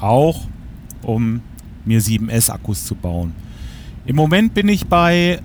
Auch 0.01 0.47
um 1.03 1.41
mir 1.85 2.01
7S-Akkus 2.01 2.85
zu 2.85 2.95
bauen. 2.95 3.33
Im 4.07 4.17
Moment 4.17 4.55
bin 4.55 4.69
ich 4.69 4.87
bei 4.87 5.41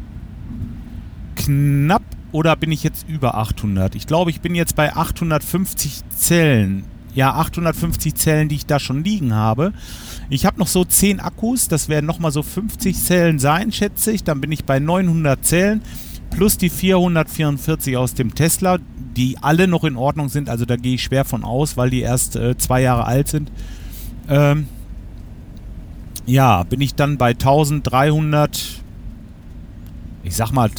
knapp 1.36 2.04
oder 2.36 2.58
bin 2.58 2.70
ich 2.70 2.84
jetzt 2.84 3.08
über 3.08 3.36
800? 3.36 3.96
Ich 3.96 4.08
glaube, 4.08 4.30
ich 4.30 4.42
bin 4.42 4.56
jetzt 4.56 4.76
bei 4.76 4.94
850 4.94 6.02
Zellen 6.10 6.84
ja 7.14 7.34
850 7.34 8.14
Zellen, 8.14 8.50
die 8.50 8.56
ich 8.56 8.66
da 8.66 8.78
schon 8.78 9.02
liegen 9.02 9.34
habe. 9.34 9.72
Ich 10.30 10.46
habe 10.46 10.60
noch 10.60 10.68
so 10.68 10.84
10 10.84 11.22
Akkus, 11.22 11.70
das 11.70 11.88
werden 11.88 12.06
nochmal 12.06 12.32
so 12.32 12.44
50 12.44 12.94
Zellen 12.94 13.40
sein, 13.40 13.72
schätze 13.72 14.12
ich. 14.12 14.26
Dann 14.26 14.42
bin 14.42 14.52
ich 14.52 14.66
bei 14.66 14.80
900 14.80 15.46
Zellen 15.46 15.82
plus 16.30 16.58
die 16.58 16.70
444 16.70 17.96
aus 17.96 18.16
dem 18.16 18.36
Tesla, 18.36 18.80
die 19.16 19.38
alle 19.40 19.70
noch 19.70 19.86
in 19.86 19.96
Ordnung 19.96 20.28
sind. 20.28 20.50
Also 20.50 20.66
da 20.66 20.76
gehe 20.76 20.96
ich 20.96 21.04
schwer 21.04 21.24
von 21.24 21.46
aus, 21.46 21.78
weil 21.78 21.90
die 21.90 22.02
erst 22.02 22.36
äh, 22.36 22.58
zwei 22.58 22.82
Jahre 22.82 23.06
alt 23.06 23.30
sind. 23.30 23.50
Ähm, 24.28 24.68
ja, 26.26 26.64
bin 26.64 26.82
ich 26.82 26.96
dann 26.96 27.18
bei 27.18 27.30
1300, 27.30 28.82
ich 30.24 30.36
sag 30.36 30.52
mal, 30.52 30.70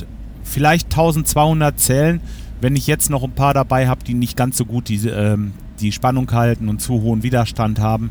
vielleicht 0.47 0.87
1200 0.87 1.79
Zellen, 1.79 2.21
wenn 2.61 2.77
ich 2.77 2.87
jetzt 2.87 3.11
noch 3.11 3.23
ein 3.23 3.33
paar 3.33 3.53
dabei 3.53 3.89
habe, 3.89 4.05
die 4.05 4.15
nicht 4.15 4.37
ganz 4.37 4.57
so 4.57 4.65
gut 4.65 4.89
die, 4.89 5.07
ähm, 5.09 5.53
die 5.81 5.93
Spannung 5.93 6.31
halten 6.33 6.69
und 6.69 6.81
zu 6.81 7.03
hohen 7.03 7.23
Widerstand 7.23 7.81
haben. 7.81 8.11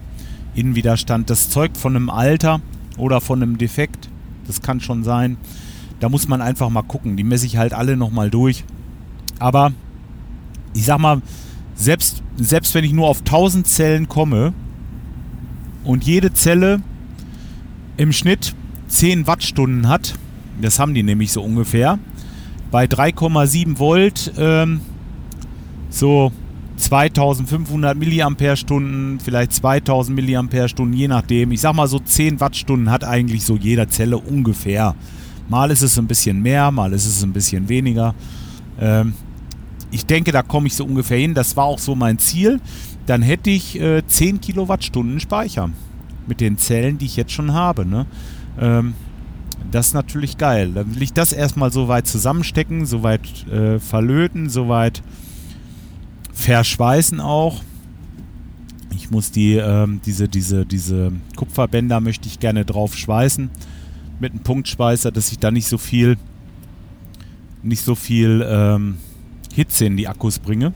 Innenwiderstand, 0.53 1.29
das 1.29 1.49
zeugt 1.49 1.77
von 1.77 1.95
einem 1.95 2.09
Alter 2.09 2.61
oder 2.97 3.21
von 3.21 3.41
einem 3.41 3.57
Defekt. 3.57 4.09
Das 4.47 4.61
kann 4.61 4.79
schon 4.79 5.03
sein. 5.03 5.37
Da 5.99 6.09
muss 6.09 6.27
man 6.27 6.41
einfach 6.41 6.69
mal 6.69 6.83
gucken. 6.83 7.17
Die 7.17 7.23
messe 7.23 7.45
ich 7.45 7.57
halt 7.57 7.73
alle 7.73 7.97
nochmal 7.97 8.29
durch. 8.29 8.63
Aber 9.39 9.71
ich 10.73 10.85
sag 10.85 10.99
mal, 10.99 11.21
selbst, 11.75 12.21
selbst 12.37 12.73
wenn 12.75 12.83
ich 12.83 12.93
nur 12.93 13.07
auf 13.07 13.19
1000 13.19 13.65
Zellen 13.67 14.07
komme 14.07 14.53
und 15.83 16.03
jede 16.03 16.33
Zelle 16.33 16.81
im 17.97 18.11
Schnitt 18.11 18.53
10 18.87 19.27
Wattstunden 19.27 19.87
hat, 19.87 20.15
das 20.61 20.79
haben 20.79 20.93
die 20.93 21.03
nämlich 21.03 21.31
so 21.31 21.41
ungefähr, 21.41 21.99
bei 22.71 22.85
3,7 22.85 23.79
Volt 23.79 24.33
ähm, 24.37 24.81
so 25.89 26.31
2500 26.77 27.97
Milliampere-Stunden, 27.97 29.19
vielleicht 29.19 29.53
2000 29.53 30.15
Milliampere-Stunden, 30.15 30.93
je 30.93 31.07
nachdem. 31.07 31.51
Ich 31.51 31.61
sag 31.61 31.73
mal 31.73 31.87
so 31.87 31.99
10 31.99 32.39
Wattstunden 32.39 32.91
hat 32.91 33.03
eigentlich 33.03 33.45
so 33.45 33.55
jeder 33.55 33.87
Zelle 33.87 34.17
ungefähr. 34.17 34.95
Mal 35.47 35.71
ist 35.71 35.81
es 35.81 35.97
ein 35.97 36.07
bisschen 36.07 36.41
mehr, 36.41 36.71
mal 36.71 36.91
ist 36.93 37.05
es 37.05 37.23
ein 37.23 37.31
bisschen 37.31 37.69
weniger. 37.69 38.13
Ähm, 38.79 39.13
ich 39.91 40.05
denke, 40.05 40.31
da 40.31 40.41
komme 40.41 40.67
ich 40.67 40.75
so 40.75 40.83
ungefähr 40.85 41.17
hin. 41.17 41.33
Das 41.33 41.55
war 41.55 41.65
auch 41.65 41.79
so 41.79 41.95
mein 41.95 42.19
Ziel. 42.19 42.59
Dann 43.05 43.21
hätte 43.21 43.49
ich 43.49 43.79
äh, 43.79 44.05
10 44.05 44.41
Kilowattstunden 44.41 45.19
Speicher 45.19 45.69
mit 46.27 46.41
den 46.41 46.57
Zellen, 46.57 46.97
die 46.97 47.05
ich 47.05 47.15
jetzt 47.15 47.31
schon 47.31 47.53
habe. 47.53 47.85
Ne? 47.85 48.05
Ähm, 48.59 48.95
das 49.71 49.87
ist 49.87 49.93
natürlich 49.93 50.37
geil. 50.37 50.71
Dann 50.73 50.95
will 50.95 51.01
ich 51.01 51.13
das 51.13 51.33
erstmal 51.33 51.71
so 51.71 51.87
weit 51.87 52.07
zusammenstecken, 52.07 52.85
so 52.85 53.03
weit 53.03 53.47
äh, 53.47 53.79
verlöten, 53.79 54.49
so 54.49 54.69
weit 54.69 55.01
verschweißen 56.33 57.19
auch. 57.19 57.61
Ich 58.95 59.11
muss 59.11 59.31
die, 59.31 59.55
ähm, 59.55 60.01
diese, 60.05 60.27
diese, 60.27 60.65
diese 60.65 61.11
Kupferbänder 61.35 61.99
möchte 61.99 62.27
ich 62.27 62.39
gerne 62.39 62.65
drauf 62.65 62.95
schweißen 62.95 63.49
mit 64.19 64.31
einem 64.31 64.43
Punktschweißer, 64.43 65.11
dass 65.11 65.31
ich 65.31 65.39
da 65.39 65.51
nicht 65.51 65.67
so 65.67 65.77
viel, 65.77 66.17
nicht 67.61 67.83
so 67.83 67.95
viel 67.95 68.45
ähm, 68.47 68.97
Hitze 69.53 69.85
in 69.85 69.97
die 69.97 70.07
Akkus 70.07 70.39
bringe. 70.39 70.73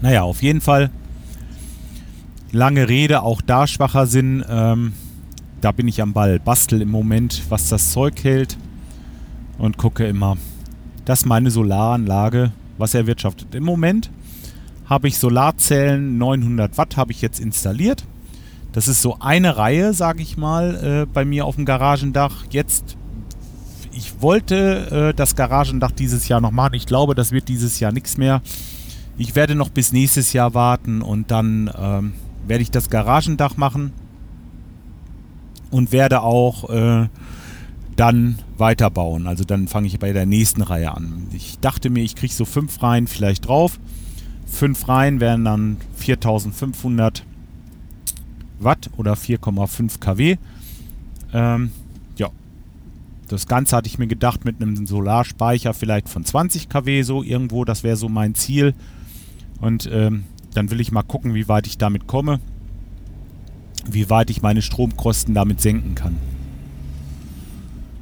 Naja, 0.00 0.22
auf 0.22 0.42
jeden 0.42 0.60
Fall. 0.60 0.90
Lange 2.52 2.88
Rede, 2.88 3.22
auch 3.22 3.42
da 3.42 3.66
schwacher 3.66 4.06
Sinn. 4.06 4.44
Ähm, 4.48 4.92
da 5.60 5.72
bin 5.72 5.88
ich 5.88 6.00
am 6.02 6.12
Ball. 6.12 6.38
Bastel 6.38 6.82
im 6.82 6.90
Moment, 6.90 7.42
was 7.48 7.68
das 7.68 7.92
Zeug 7.92 8.22
hält. 8.22 8.56
Und 9.58 9.76
gucke 9.76 10.06
immer. 10.06 10.36
Das 11.04 11.20
ist 11.20 11.26
meine 11.26 11.50
Solaranlage 11.50 12.52
was 12.78 12.94
erwirtschaftet. 12.94 13.54
Im 13.54 13.64
Moment 13.64 14.10
habe 14.86 15.08
ich 15.08 15.18
Solarzellen 15.18 16.16
900 16.16 16.78
Watt 16.78 16.96
habe 16.96 17.12
ich 17.12 17.20
jetzt 17.20 17.40
installiert. 17.40 18.04
Das 18.72 18.88
ist 18.88 19.02
so 19.02 19.18
eine 19.18 19.56
Reihe, 19.56 19.92
sage 19.92 20.22
ich 20.22 20.36
mal, 20.36 21.02
äh, 21.02 21.06
bei 21.12 21.24
mir 21.24 21.44
auf 21.44 21.56
dem 21.56 21.64
Garagendach. 21.64 22.44
Jetzt, 22.50 22.96
ich 23.92 24.22
wollte 24.22 25.10
äh, 25.10 25.14
das 25.14 25.34
Garagendach 25.36 25.90
dieses 25.90 26.28
Jahr 26.28 26.40
noch 26.40 26.52
machen. 26.52 26.74
Ich 26.74 26.86
glaube, 26.86 27.14
das 27.14 27.32
wird 27.32 27.48
dieses 27.48 27.80
Jahr 27.80 27.92
nichts 27.92 28.16
mehr. 28.16 28.40
Ich 29.16 29.34
werde 29.34 29.54
noch 29.54 29.70
bis 29.70 29.92
nächstes 29.92 30.32
Jahr 30.32 30.54
warten 30.54 31.02
und 31.02 31.30
dann 31.30 31.70
ähm, 31.76 32.12
werde 32.46 32.62
ich 32.62 32.70
das 32.70 32.88
Garagendach 32.88 33.56
machen 33.56 33.92
und 35.70 35.92
werde 35.92 36.22
auch 36.22 36.70
äh, 36.70 37.08
dann 37.96 38.38
weiterbauen. 38.56 39.26
Also 39.26 39.44
dann 39.44 39.68
fange 39.68 39.88
ich 39.88 39.98
bei 39.98 40.12
der 40.12 40.26
nächsten 40.26 40.62
Reihe 40.62 40.94
an. 40.94 41.26
Ich 41.32 41.58
dachte 41.58 41.90
mir, 41.90 42.04
ich 42.04 42.14
kriege 42.14 42.32
so 42.32 42.44
fünf 42.44 42.82
Reihen 42.82 43.06
vielleicht 43.06 43.48
drauf. 43.48 43.78
Fünf 44.46 44.88
Reihen 44.88 45.20
wären 45.20 45.44
dann 45.44 45.76
4500 45.96 47.24
Watt 48.60 48.90
oder 48.96 49.14
4,5 49.14 50.00
kW. 50.00 50.36
Ähm, 51.32 51.70
ja, 52.16 52.30
das 53.28 53.46
Ganze 53.46 53.76
hatte 53.76 53.88
ich 53.88 53.98
mir 53.98 54.06
gedacht 54.06 54.44
mit 54.44 54.62
einem 54.62 54.86
Solarspeicher 54.86 55.74
vielleicht 55.74 56.08
von 56.08 56.24
20 56.24 56.68
kW 56.68 57.02
so 57.02 57.22
irgendwo. 57.22 57.64
Das 57.64 57.82
wäre 57.82 57.96
so 57.96 58.08
mein 58.08 58.34
Ziel. 58.34 58.74
Und 59.60 59.88
ähm, 59.92 60.24
dann 60.54 60.70
will 60.70 60.80
ich 60.80 60.92
mal 60.92 61.02
gucken, 61.02 61.34
wie 61.34 61.48
weit 61.48 61.66
ich 61.66 61.78
damit 61.78 62.06
komme. 62.06 62.40
Wie 63.90 64.10
weit 64.10 64.30
ich 64.30 64.42
meine 64.42 64.62
Stromkosten 64.62 65.34
damit 65.34 65.60
senken 65.60 65.94
kann. 65.94 66.16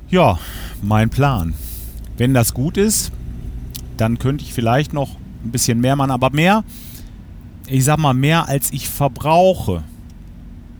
Ja, 0.08 0.38
mein 0.82 1.10
Plan. 1.10 1.54
Wenn 2.16 2.32
das 2.32 2.54
gut 2.54 2.76
ist, 2.76 3.12
dann 3.96 4.18
könnte 4.18 4.44
ich 4.44 4.52
vielleicht 4.52 4.92
noch 4.92 5.16
ein 5.44 5.50
bisschen 5.50 5.80
mehr 5.80 5.96
machen, 5.96 6.10
aber 6.10 6.30
mehr, 6.30 6.64
ich 7.66 7.84
sag 7.84 7.98
mal, 7.98 8.14
mehr 8.14 8.48
als 8.48 8.72
ich 8.72 8.88
verbrauche, 8.88 9.82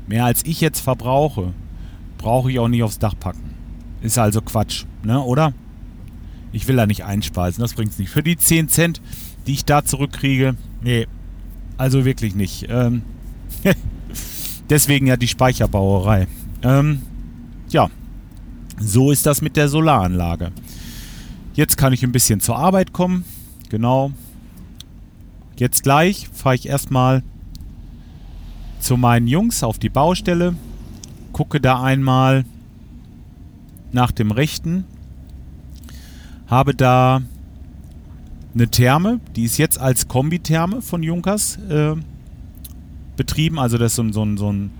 mehr 0.06 0.24
als 0.24 0.44
ich 0.44 0.60
jetzt 0.60 0.80
verbrauche, 0.80 1.52
brauche 2.18 2.50
ich 2.50 2.58
auch 2.58 2.68
nicht 2.68 2.82
aufs 2.82 2.98
Dach 2.98 3.14
packen. 3.18 3.54
Ist 4.00 4.18
also 4.18 4.40
Quatsch, 4.40 4.84
ne, 5.02 5.20
oder? 5.20 5.52
Ich 6.52 6.68
will 6.68 6.76
da 6.76 6.86
nicht 6.86 7.04
einspeisen, 7.04 7.60
das 7.60 7.74
bringt's 7.74 7.98
nicht. 7.98 8.10
Für 8.10 8.22
die 8.22 8.36
10 8.36 8.68
Cent, 8.68 9.00
die 9.46 9.52
ich 9.52 9.64
da 9.64 9.84
zurückkriege, 9.84 10.56
nee, 10.82 11.06
also 11.76 12.04
wirklich 12.04 12.34
nicht. 12.34 12.66
Ähm, 12.68 13.02
deswegen 14.70 15.06
ja 15.06 15.16
die 15.16 15.28
Speicherbauerei. 15.28 16.26
Ähm, 16.62 17.02
ja, 17.68 17.90
so 18.78 19.10
ist 19.10 19.26
das 19.26 19.42
mit 19.42 19.56
der 19.56 19.68
Solaranlage. 19.68 20.52
Jetzt 21.54 21.76
kann 21.76 21.92
ich 21.92 22.02
ein 22.04 22.12
bisschen 22.12 22.40
zur 22.40 22.58
Arbeit 22.58 22.92
kommen. 22.92 23.24
Genau. 23.70 24.12
Jetzt 25.56 25.82
gleich 25.82 26.28
fahre 26.32 26.54
ich 26.54 26.68
erstmal 26.68 27.22
zu 28.78 28.96
meinen 28.96 29.26
Jungs 29.26 29.62
auf 29.62 29.78
die 29.78 29.88
Baustelle. 29.88 30.54
Gucke 31.32 31.60
da 31.60 31.82
einmal 31.82 32.44
nach 33.92 34.12
dem 34.12 34.30
Rechten. 34.30 34.84
Habe 36.46 36.74
da 36.74 37.22
eine 38.54 38.68
Therme, 38.68 39.20
die 39.34 39.44
ist 39.44 39.58
jetzt 39.58 39.78
als 39.78 40.08
Kombitherme 40.08 40.80
von 40.80 41.02
Junkers 41.02 41.58
äh, 41.68 41.94
betrieben. 43.16 43.58
Also 43.58 43.78
das 43.78 43.92
ist 43.92 43.96
so 43.96 44.02
ein, 44.02 44.12
so 44.12 44.24
ein, 44.24 44.36
so 44.36 44.52
ein 44.52 44.70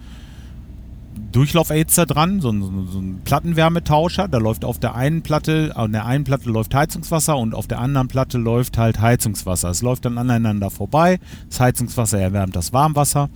Durchlauferhitzer 1.32 2.06
dran, 2.06 2.40
so 2.40 2.50
ein, 2.50 2.88
so 2.90 2.98
ein, 2.98 3.20
Plattenwärmetauscher. 3.24 4.28
Da 4.28 4.38
läuft 4.38 4.64
auf 4.64 4.78
der 4.78 4.94
einen 4.94 5.22
Platte, 5.22 5.72
an 5.74 5.92
der 5.92 6.06
einen 6.06 6.24
Platte 6.24 6.48
läuft 6.50 6.74
Heizungswasser 6.74 7.36
und 7.36 7.54
auf 7.54 7.66
der 7.66 7.80
anderen 7.80 8.08
Platte 8.08 8.38
läuft 8.38 8.78
halt 8.78 9.00
Heizungswasser. 9.00 9.70
Es 9.70 9.82
läuft 9.82 10.04
dann 10.04 10.18
aneinander 10.18 10.70
vorbei. 10.70 11.18
Das 11.48 11.60
Heizungswasser 11.60 12.18
erwärmt 12.20 12.56
das 12.56 12.72
Warmwasser 12.72 13.28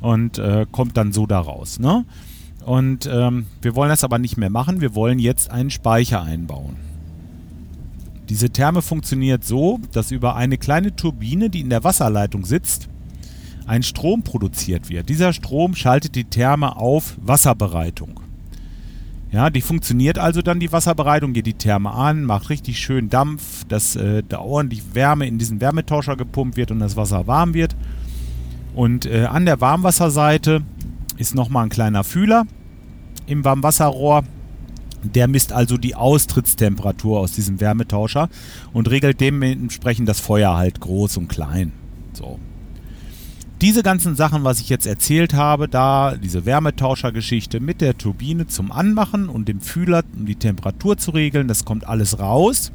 und 0.00 0.38
äh, 0.38 0.66
kommt 0.70 0.96
dann 0.96 1.12
so 1.12 1.26
da 1.26 1.40
raus. 1.40 1.78
Ne? 1.78 2.04
Und 2.64 3.08
ähm, 3.12 3.46
wir 3.62 3.74
wollen 3.74 3.90
das 3.90 4.04
aber 4.04 4.18
nicht 4.18 4.36
mehr 4.36 4.50
machen. 4.50 4.80
Wir 4.80 4.94
wollen 4.94 5.18
jetzt 5.18 5.50
einen 5.50 5.70
Speicher 5.70 6.22
einbauen. 6.22 6.76
Diese 8.28 8.48
Therme 8.48 8.80
funktioniert 8.80 9.44
so, 9.44 9.80
dass 9.92 10.10
über 10.10 10.34
eine 10.34 10.56
kleine 10.56 10.96
Turbine, 10.96 11.50
die 11.50 11.60
in 11.60 11.68
der 11.68 11.84
Wasserleitung 11.84 12.46
sitzt, 12.46 12.88
ein 13.66 13.82
Strom 13.82 14.22
produziert 14.22 14.88
wird. 14.90 15.08
Dieser 15.08 15.32
Strom 15.32 15.74
schaltet 15.74 16.14
die 16.14 16.24
Therme 16.24 16.76
auf 16.76 17.16
Wasserbereitung. 17.20 18.20
Ja, 19.32 19.50
die 19.50 19.62
funktioniert 19.62 20.16
also 20.16 20.42
dann, 20.42 20.60
die 20.60 20.70
Wasserbereitung, 20.70 21.32
geht 21.32 21.46
die 21.46 21.54
Therme 21.54 21.90
an, 21.90 22.22
macht 22.22 22.50
richtig 22.50 22.78
schön 22.78 23.10
Dampf, 23.10 23.64
dass 23.64 23.96
äh, 23.96 24.22
da 24.28 24.38
ordentlich 24.38 24.94
Wärme 24.94 25.26
in 25.26 25.38
diesen 25.38 25.60
Wärmetauscher 25.60 26.16
gepumpt 26.16 26.56
wird 26.56 26.70
und 26.70 26.78
das 26.78 26.96
Wasser 26.96 27.26
warm 27.26 27.52
wird. 27.52 27.74
Und 28.76 29.06
äh, 29.06 29.24
an 29.24 29.44
der 29.44 29.60
Warmwasserseite 29.60 30.62
ist 31.16 31.34
nochmal 31.34 31.64
ein 31.64 31.70
kleiner 31.70 32.04
Fühler 32.04 32.46
im 33.26 33.44
Warmwasserrohr. 33.44 34.22
Der 35.02 35.26
misst 35.26 35.52
also 35.52 35.78
die 35.78 35.96
Austrittstemperatur 35.96 37.18
aus 37.18 37.32
diesem 37.32 37.60
Wärmetauscher 37.60 38.28
und 38.72 38.88
regelt 38.88 39.20
dementsprechend 39.20 40.08
das 40.08 40.20
Feuer 40.20 40.56
halt 40.56 40.80
groß 40.80 41.16
und 41.16 41.28
klein. 41.28 41.72
So, 42.12 42.38
diese 43.64 43.82
ganzen 43.82 44.14
Sachen, 44.14 44.44
was 44.44 44.60
ich 44.60 44.68
jetzt 44.68 44.86
erzählt 44.86 45.32
habe, 45.32 45.68
da 45.68 46.16
diese 46.16 46.44
Wärmetauschergeschichte 46.44 47.60
mit 47.60 47.80
der 47.80 47.96
Turbine 47.96 48.46
zum 48.46 48.70
Anmachen 48.70 49.30
und 49.30 49.48
dem 49.48 49.62
Fühler, 49.62 50.02
um 50.14 50.26
die 50.26 50.34
Temperatur 50.34 50.98
zu 50.98 51.12
regeln, 51.12 51.48
das 51.48 51.64
kommt 51.64 51.88
alles 51.88 52.18
raus. 52.18 52.72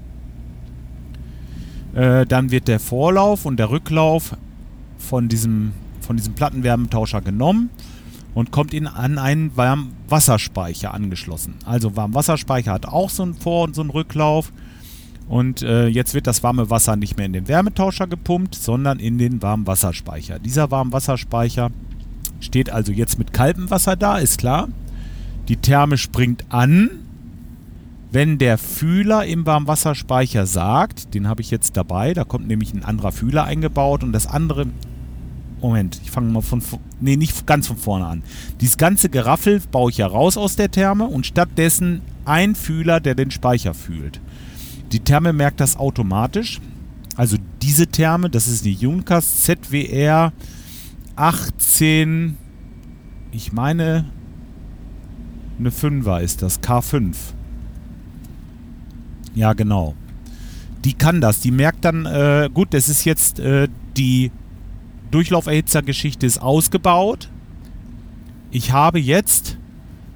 Äh, 1.94 2.26
dann 2.26 2.50
wird 2.50 2.68
der 2.68 2.80
Vorlauf 2.80 3.46
und 3.46 3.58
der 3.58 3.70
Rücklauf 3.70 4.36
von 4.98 5.30
diesem, 5.30 5.74
von 6.02 6.18
diesem 6.18 6.34
Plattenwärmetauscher 6.34 7.22
genommen 7.22 7.70
und 8.34 8.50
kommt 8.50 8.74
in, 8.74 8.88
an 8.88 9.20
einen 9.20 9.56
Warmwasserspeicher 9.56 10.92
angeschlossen. 10.92 11.54
Also 11.66 11.96
Warmwasserspeicher 11.96 12.72
hat 12.72 12.88
auch 12.88 13.12
so 13.12 13.22
einen 13.22 13.36
Vor- 13.36 13.66
und 13.66 13.76
so 13.76 13.82
einen 13.82 13.92
Rücklauf. 13.92 14.52
Und 15.30 15.62
äh, 15.62 15.86
jetzt 15.88 16.16
wird 16.16 16.26
das 16.26 16.42
warme 16.42 16.72
Wasser 16.72 16.96
nicht 16.96 17.16
mehr 17.16 17.28
in 17.28 17.34
den 17.34 17.48
Wärmetauscher 17.48 18.08
gepumpt, 18.08 18.56
sondern 18.56 19.00
in 19.00 19.20
den 19.20 19.42
Warmwasserspeicher. 19.44 20.40
Dieser 20.40 20.72
Warmwasserspeicher 20.72 21.70
steht 22.40 22.72
also 22.72 22.92
jetzt 22.92 23.20
mit 23.20 23.32
kaltem 23.32 23.70
Wasser 23.70 23.96
da, 23.96 24.18
ist 24.18 24.40
klar. 24.40 24.70
Die 25.48 25.58
Therme 25.58 26.00
springt 26.00 26.46
an, 26.50 26.90
wenn 28.12 28.40
der 28.40 28.58
Fühler 28.58 29.24
im 29.28 29.46
Warmwasserspeicher 29.46 30.48
sagt, 30.48 31.14
den 31.14 31.28
habe 31.28 31.42
ich 31.42 31.52
jetzt 31.52 31.78
dabei, 31.78 32.16
da 32.16 32.24
kommt 32.24 32.48
nämlich 32.48 32.74
ein 32.74 32.84
anderer 32.84 33.12
Fühler 33.12 33.44
eingebaut 33.44 34.04
und 34.04 34.14
das 34.14 34.26
andere 34.26 34.66
Moment, 35.62 36.00
ich 36.04 36.10
fange 36.10 36.32
mal 36.32 36.42
von 36.42 36.64
nee, 37.02 37.18
nicht 37.18 37.46
ganz 37.46 37.68
von 37.68 37.78
vorne 37.78 38.08
an. 38.08 38.24
Dieses 38.62 38.78
ganze 38.78 39.10
Geraffel 39.10 39.62
baue 39.72 39.92
ich 39.92 39.98
ja 39.98 40.08
raus 40.08 40.38
aus 40.38 40.56
der 40.56 40.72
Therme 40.72 41.06
und 41.06 41.26
stattdessen 41.26 42.02
ein 42.26 42.56
Fühler, 42.56 43.00
der 43.00 43.14
den 43.14 43.30
Speicher 43.30 43.74
fühlt. 43.74 44.22
Die 44.92 45.00
Therme 45.00 45.34
merkt 45.34 45.60
das 45.60 45.78
automatisch. 45.78 46.60
Also 47.16 47.38
diese 47.62 47.88
Therme, 47.88 48.30
das 48.30 48.48
ist 48.48 48.66
die 48.66 48.74
Junkers 48.74 49.44
ZWR 49.44 50.32
18, 51.16 52.38
ich 53.32 53.52
meine, 53.52 54.06
eine 55.60 55.70
5er 55.70 56.22
ist 56.22 56.42
das, 56.42 56.62
K5. 56.62 57.16
Ja, 59.36 59.54
genau. 59.54 59.96
Die 60.86 60.94
kann 60.94 61.20
das. 61.20 61.42
Die 61.42 61.52
merkt 61.52 61.84
dann, 61.84 62.06
äh, 62.06 62.50
gut, 62.54 62.74
das 62.74 62.88
ist 62.88 63.04
jetzt 63.04 63.40
äh, 63.40 63.68
die 63.98 64.32
Durchlauferhitzergeschichte 65.12 66.26
ist 66.26 66.42
ausgebaut. 66.42 67.30
Ich 68.52 68.72
habe 68.72 69.00
jetzt 69.00 69.58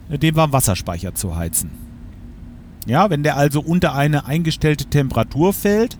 den 0.09 0.35
Warmwasserspeicher 0.35 1.13
zu 1.15 1.35
heizen. 1.35 1.71
Ja, 2.85 3.09
wenn 3.09 3.23
der 3.23 3.37
also 3.37 3.61
unter 3.61 3.95
eine 3.95 4.25
eingestellte 4.25 4.85
Temperatur 4.85 5.53
fällt, 5.53 5.97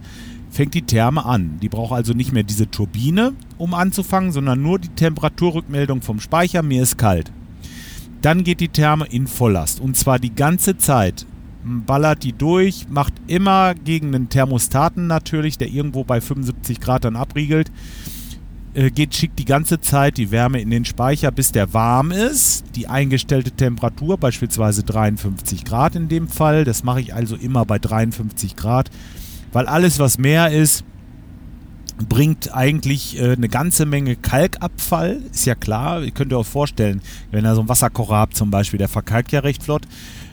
fängt 0.50 0.74
die 0.74 0.84
Therme 0.84 1.26
an. 1.26 1.60
Die 1.62 1.70
braucht 1.70 1.94
also 1.94 2.14
nicht 2.14 2.32
mehr 2.32 2.44
diese 2.44 2.70
Turbine, 2.70 3.34
um 3.58 3.74
anzufangen, 3.74 4.32
sondern 4.32 4.62
nur 4.62 4.80
die 4.80 4.90
Temperaturrückmeldung 4.90 6.02
vom 6.02 6.20
Speicher, 6.20 6.62
mir 6.62 6.84
ist 6.84 6.98
kalt. 6.98 7.32
Dann 8.22 8.44
geht 8.44 8.60
die 8.60 8.70
Therme 8.70 9.06
in 9.06 9.28
Volllast 9.28 9.80
und 9.80 9.98
zwar 9.98 10.20
die 10.20 10.34
ganze 10.34 10.78
Zeit. 10.78 11.26
Ballert 11.66 12.24
die 12.24 12.34
durch, 12.34 12.88
macht 12.90 13.14
immer 13.28 13.74
gegen 13.74 14.12
den 14.12 14.30
Thermostaten 14.30 15.08
natürlich, 15.08 15.58
der 15.58 15.70
irgendwo 15.70 16.04
bei 16.04 16.20
75 16.20 16.80
Grad 16.82 17.06
dann 17.06 17.16
abriegelt 17.16 17.72
äh, 18.74 18.90
geht, 18.90 19.16
schickt 19.16 19.40
die 19.40 19.46
ganze 19.46 19.82
Zeit 19.82 20.18
die 20.18 20.32
Wärme 20.32 20.60
in 20.60 20.70
den 20.70 20.86
Speicher, 20.86 21.32
bis 21.32 21.52
der 21.52 21.74
warm 21.74 22.12
ist. 22.12 22.66
Die 22.76 22.88
eingestellte 22.88 23.52
Temperatur, 23.52 24.18
beispielsweise 24.18 24.84
53 24.84 25.66
Grad 25.66 25.96
in 25.96 26.08
dem 26.08 26.28
Fall. 26.28 26.64
Das 26.64 26.84
mache 26.84 27.02
ich 27.02 27.14
also 27.14 27.36
immer 27.36 27.66
bei 27.66 27.80
53 27.80 28.56
Grad, 28.56 28.90
weil 29.52 29.68
alles, 29.68 30.00
was 30.00 30.18
mehr 30.18 30.52
ist, 30.52 30.84
bringt 32.10 32.54
eigentlich 32.56 33.20
äh, 33.20 33.34
eine 33.34 33.50
ganze 33.50 33.86
Menge 33.86 34.16
Kalkabfall. 34.16 35.22
Ist 35.32 35.46
ja 35.46 35.56
klar, 35.56 36.02
ihr 36.02 36.12
könnt 36.12 36.34
euch 36.34 36.48
vorstellen, 36.48 37.02
wenn 37.32 37.46
ihr 37.46 37.54
so 37.54 37.62
einen 37.62 37.70
Wasserkocher 37.70 38.16
habt 38.16 38.36
zum 38.36 38.50
Beispiel, 38.50 38.80
der 38.80 38.90
verkalkt 38.90 39.32
ja 39.32 39.42
recht 39.42 39.64
flott. 39.64 39.84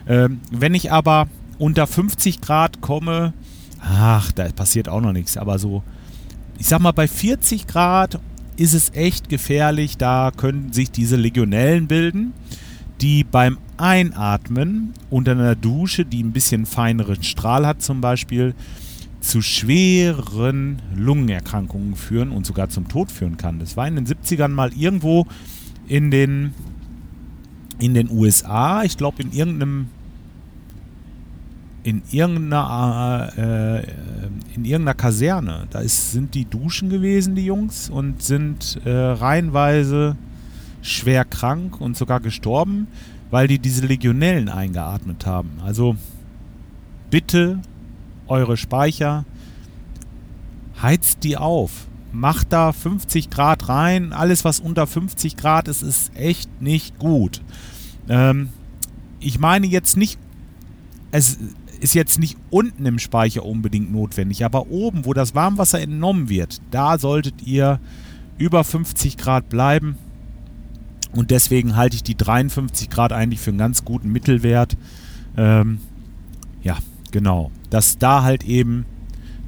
Ähm, 0.08 0.40
wenn 0.50 0.74
ich 0.74 0.90
aber 0.90 1.28
unter 1.58 1.86
50 1.86 2.40
Grad 2.40 2.80
komme, 2.80 3.34
ach, 3.80 4.32
da 4.32 4.48
passiert 4.50 4.88
auch 4.88 5.00
noch 5.00 5.12
nichts, 5.12 5.36
aber 5.36 5.58
so, 5.58 5.82
ich 6.60 6.66
sag 6.66 6.80
mal 6.80 6.92
bei 6.92 7.08
40 7.08 7.66
Grad 7.66 8.20
ist 8.56 8.74
es 8.74 8.90
echt 8.90 9.30
gefährlich. 9.30 9.96
Da 9.96 10.30
können 10.36 10.74
sich 10.74 10.90
diese 10.90 11.16
Legionellen 11.16 11.88
bilden, 11.88 12.34
die 13.00 13.24
beim 13.24 13.56
Einatmen 13.78 14.92
unter 15.08 15.32
einer 15.32 15.54
Dusche, 15.54 16.04
die 16.04 16.22
ein 16.22 16.32
bisschen 16.32 16.66
feineren 16.66 17.22
Strahl 17.22 17.66
hat 17.66 17.80
zum 17.80 18.02
Beispiel, 18.02 18.54
zu 19.20 19.40
schweren 19.40 20.82
Lungenerkrankungen 20.94 21.96
führen 21.96 22.30
und 22.30 22.44
sogar 22.44 22.68
zum 22.68 22.88
Tod 22.88 23.10
führen 23.10 23.38
kann. 23.38 23.58
Das 23.58 23.78
war 23.78 23.88
in 23.88 23.96
den 23.96 24.06
70ern 24.06 24.48
mal 24.48 24.70
irgendwo 24.74 25.26
in 25.88 26.10
den, 26.10 26.52
in 27.78 27.94
den 27.94 28.10
USA, 28.10 28.82
ich 28.82 28.98
glaube 28.98 29.22
in 29.22 29.32
irgendeinem 29.32 29.86
in 31.82 32.02
irgendeiner, 32.10 33.32
äh, 33.36 33.82
in 34.54 34.64
irgendeiner 34.64 34.94
Kaserne. 34.94 35.66
Da 35.70 35.80
ist, 35.80 36.12
sind 36.12 36.34
die 36.34 36.44
duschen 36.44 36.90
gewesen, 36.90 37.34
die 37.34 37.46
Jungs, 37.46 37.88
und 37.88 38.22
sind 38.22 38.80
äh, 38.84 38.90
reihenweise 38.90 40.16
schwer 40.82 41.24
krank 41.24 41.80
und 41.80 41.96
sogar 41.96 42.20
gestorben, 42.20 42.86
weil 43.30 43.48
die 43.48 43.58
diese 43.58 43.86
Legionellen 43.86 44.48
eingeatmet 44.48 45.26
haben. 45.26 45.50
Also 45.64 45.96
bitte 47.10 47.60
eure 48.26 48.56
Speicher, 48.56 49.24
heizt 50.80 51.24
die 51.24 51.36
auf. 51.36 51.86
Macht 52.12 52.52
da 52.52 52.72
50 52.72 53.30
Grad 53.30 53.68
rein. 53.68 54.12
Alles, 54.12 54.44
was 54.44 54.60
unter 54.60 54.86
50 54.86 55.36
Grad 55.36 55.68
ist, 55.68 55.82
ist 55.82 56.16
echt 56.16 56.60
nicht 56.60 56.98
gut. 56.98 57.42
Ähm, 58.08 58.50
ich 59.20 59.38
meine 59.38 59.66
jetzt 59.66 59.96
nicht, 59.96 60.18
es, 61.12 61.38
ist 61.80 61.94
jetzt 61.94 62.18
nicht 62.18 62.36
unten 62.50 62.86
im 62.86 62.98
Speicher 62.98 63.44
unbedingt 63.44 63.90
notwendig, 63.92 64.44
aber 64.44 64.68
oben, 64.68 65.04
wo 65.04 65.14
das 65.14 65.34
Warmwasser 65.34 65.80
entnommen 65.80 66.28
wird, 66.28 66.60
da 66.70 66.98
solltet 66.98 67.42
ihr 67.46 67.80
über 68.38 68.64
50 68.64 69.16
Grad 69.16 69.48
bleiben. 69.48 69.96
Und 71.12 71.30
deswegen 71.30 71.76
halte 71.76 71.96
ich 71.96 72.02
die 72.02 72.16
53 72.16 72.88
Grad 72.88 73.12
eigentlich 73.12 73.40
für 73.40 73.50
einen 73.50 73.58
ganz 73.58 73.84
guten 73.84 74.12
Mittelwert. 74.12 74.76
Ähm, 75.36 75.80
ja, 76.62 76.78
genau. 77.10 77.50
Dass 77.68 77.98
da 77.98 78.22
halt 78.22 78.44
eben, 78.44 78.84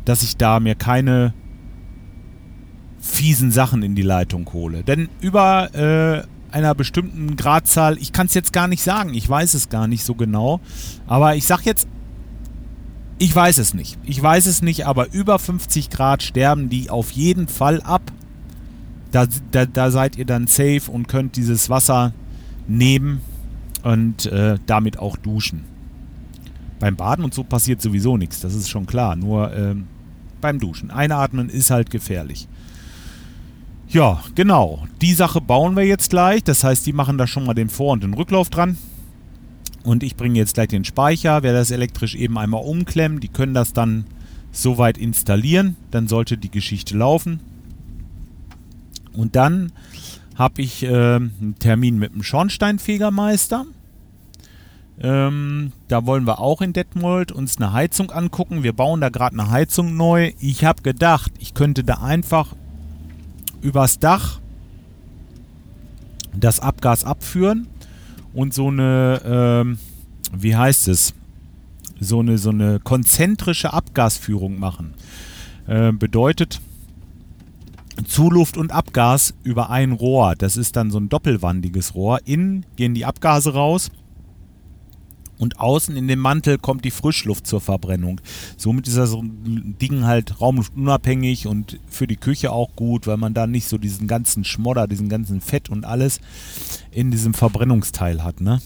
dass 0.05 0.23
ich 0.23 0.37
da 0.37 0.59
mir 0.59 0.75
keine 0.75 1.35
fiesen 2.99 3.51
Sachen 3.51 3.83
in 3.83 3.95
die 3.95 4.03
Leitung 4.03 4.49
hole. 4.53 4.83
Denn 4.83 5.09
über 5.21 5.75
äh, 5.75 6.55
einer 6.55 6.75
bestimmten 6.75 7.37
Gradzahl, 7.37 7.99
ich 7.99 8.13
kann 8.13 8.27
es 8.27 8.35
jetzt 8.35 8.53
gar 8.53 8.69
nicht 8.69 8.83
sagen, 8.83 9.15
ich 9.15 9.29
weiß 9.29 9.55
es 9.55 9.69
gar 9.69 9.87
nicht 9.87 10.05
so 10.05 10.15
genau, 10.15 10.61
aber 11.07 11.35
ich 11.37 11.47
sag 11.47 11.63
jetzt, 11.63 11.89
ich 13.23 13.37
weiß 13.37 13.59
es 13.59 13.73
nicht. 13.73 14.01
Ich 14.03 14.21
weiß 14.21 14.47
es 14.47 14.63
nicht, 14.63 14.85
aber 14.85 15.13
über 15.13 15.39
50 15.39 15.91
Grad 15.91 16.25
sterben 16.25 16.69
die 16.69 16.91
auf 16.91 17.13
jeden 17.13 17.47
Fall 17.47 17.81
ab. 17.81 18.03
Da, 19.13 19.29
da, 19.53 19.65
da 19.65 19.93
seid 19.93 20.17
ihr 20.17 20.25
dann 20.25 20.49
safe 20.49 20.91
und 20.91 21.07
könnt 21.07 21.37
dieses 21.37 21.71
Wasser 21.71 22.15
nehmen 22.67 23.21
und 23.85 24.27
äh, 24.27 24.59
damit 24.67 24.99
auch 24.99 25.17
duschen. 25.17 25.63
Beim 26.81 26.97
Baden 26.97 27.25
und 27.25 27.33
so 27.33 27.45
passiert 27.45 27.81
sowieso 27.81 28.17
nichts, 28.17 28.41
das 28.41 28.57
ist 28.57 28.69
schon 28.69 28.87
klar. 28.87 29.15
Nur 29.15 29.55
ähm, 29.55 29.87
beim 30.41 30.59
Duschen. 30.59 30.91
Einatmen 30.91 31.49
ist 31.49 31.71
halt 31.71 31.91
gefährlich. 31.91 32.49
Ja, 33.87 34.21
genau. 34.35 34.85
Die 35.01 35.15
Sache 35.15 35.41
bauen 35.41 35.77
wir 35.77 35.85
jetzt 35.85 36.11
gleich. 36.11 36.43
Das 36.43 36.65
heißt, 36.65 36.85
die 36.85 36.93
machen 36.93 37.19
da 37.19 37.29
schon 37.29 37.47
mal 37.47 37.55
den 37.55 37.69
Vor- 37.69 37.93
und 37.93 38.03
den 38.03 38.15
Rücklauf 38.15 38.51
dran. 38.51 38.79
Und 39.85 40.03
ich 40.03 40.17
bringe 40.17 40.39
jetzt 40.39 40.55
gleich 40.55 40.69
den 40.69 40.85
Speicher, 40.85 41.43
werde 41.43 41.59
das 41.59 41.71
elektrisch 41.71 42.15
eben 42.15 42.39
einmal 42.39 42.63
umklemmen. 42.63 43.21
Die 43.21 43.29
können 43.29 43.55
das 43.55 43.73
dann 43.73 44.05
soweit 44.53 44.99
installieren. 44.99 45.77
Dann 45.91 46.09
sollte 46.09 46.37
die 46.37 46.51
Geschichte 46.51 46.97
laufen. 46.97 47.41
Und 49.13 49.35
dann 49.37 49.73
habe 50.37 50.63
ich 50.63 50.85
äh, 50.85 51.17
einen 51.17 51.57
Termin 51.59 51.99
mit 51.99 52.15
dem 52.15 52.23
Schornsteinfegermeister. 52.23 53.67
Ähm, 55.01 55.73
da 55.89 56.07
wollen 56.07 56.27
wir 56.27 56.39
auch 56.39 56.63
in 56.63 56.73
Detmold 56.73 57.33
uns 57.33 57.57
eine 57.57 57.73
Heizung 57.73 58.11
angucken. 58.13 58.63
Wir 58.63 58.73
bauen 58.73 59.01
da 59.01 59.09
gerade 59.09 59.39
eine 59.39 59.51
Heizung 59.51 59.97
neu. 59.97 60.33
Ich 60.39 60.65
habe 60.65 60.83
gedacht, 60.83 61.33
ich 61.39 61.55
könnte 61.55 61.83
da 61.83 61.95
einfach 61.95 62.55
übers 63.63 63.99
Dach 63.99 64.39
das 66.35 66.61
Abgas 66.61 67.05
abführen 67.05 67.67
und 68.35 68.55
so 68.55 68.69
eine, 68.69 69.21
ähm, 69.25 69.79
wie 70.33 70.57
heißt 70.57 70.89
es, 70.89 71.15
so 72.01 72.21
eine, 72.21 72.39
so 72.39 72.51
eine 72.51 72.81
konzentrische 72.81 73.73
Abgasführung 73.73 74.59
machen. 74.59 74.95
Äh, 75.67 75.93
bedeutet 75.93 76.61
Zuluft 78.07 78.57
und 78.57 78.73
Abgas 78.73 79.35
über 79.45 79.71
ein 79.71 79.93
Rohr. 79.93 80.35
Das 80.37 80.57
ist 80.57 80.77
dann 80.77 80.91
so 80.91 80.99
ein 80.99 81.09
doppelwandiges 81.09 81.95
Rohr. 81.95 82.21
Innen 82.25 82.67
gehen 82.77 82.95
die 82.95 83.05
Abgase 83.05 83.53
raus 83.53 83.91
und 85.43 85.59
außen 85.59 85.97
in 85.97 86.07
dem 86.07 86.21
Mantel 86.21 86.57
kommt 86.57 86.85
die 86.85 86.93
Frischluft 86.93 87.49
zur 87.49 87.61
Verbrennung. 87.61 88.21
Somit 88.57 88.87
ist 88.87 88.97
das 88.97 89.17
Ding 89.21 90.05
halt 90.05 90.41
raumluftunabhängig 90.41 91.49
und 91.49 91.81
für 91.89 92.07
die 92.07 92.15
Küche 92.15 92.53
auch 92.53 92.77
gut, 92.77 93.09
weil 93.09 93.17
man 93.17 93.35
da 93.35 93.49
nicht 93.49 93.67
so 93.67 93.77
diesen 93.77 94.07
ganzen 94.07 94.45
Schmodder, 94.45 94.87
diesen 94.87 95.09
ganzen 95.09 95.41
Fett 95.41 95.69
und 95.69 95.85
alles 95.85 96.21
in 96.93 97.11
diesem 97.11 97.35
Verbrennungsteil 97.35 98.23
hat, 98.23 98.41
ne? 98.41 98.63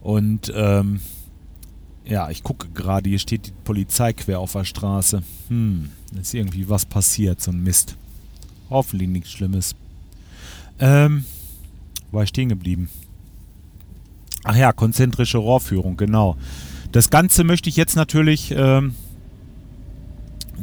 Und 0.00 0.52
ähm, 0.54 1.00
ja, 2.04 2.30
ich 2.30 2.44
gucke 2.44 2.68
gerade, 2.68 3.10
hier 3.10 3.18
steht 3.18 3.48
die 3.48 3.52
Polizei 3.64 4.12
quer 4.12 4.38
auf 4.38 4.52
der 4.52 4.64
Straße. 4.64 5.24
Hm, 5.48 5.88
ist 6.20 6.34
irgendwie 6.34 6.68
was 6.68 6.86
passiert, 6.86 7.40
so 7.40 7.50
ein 7.50 7.64
Mist. 7.64 7.96
Hoffentlich 8.70 9.08
nichts 9.08 9.32
Schlimmes. 9.32 9.74
Ähm, 10.78 11.24
war 12.12 12.22
ich 12.22 12.28
stehen 12.28 12.48
geblieben? 12.48 12.88
Ach 14.44 14.56
ja, 14.56 14.72
konzentrische 14.72 15.38
Rohrführung, 15.38 15.96
genau. 15.96 16.36
Das 16.92 17.10
Ganze 17.10 17.44
möchte 17.44 17.68
ich 17.68 17.76
jetzt 17.76 17.96
natürlich 17.96 18.54
ähm, 18.56 18.94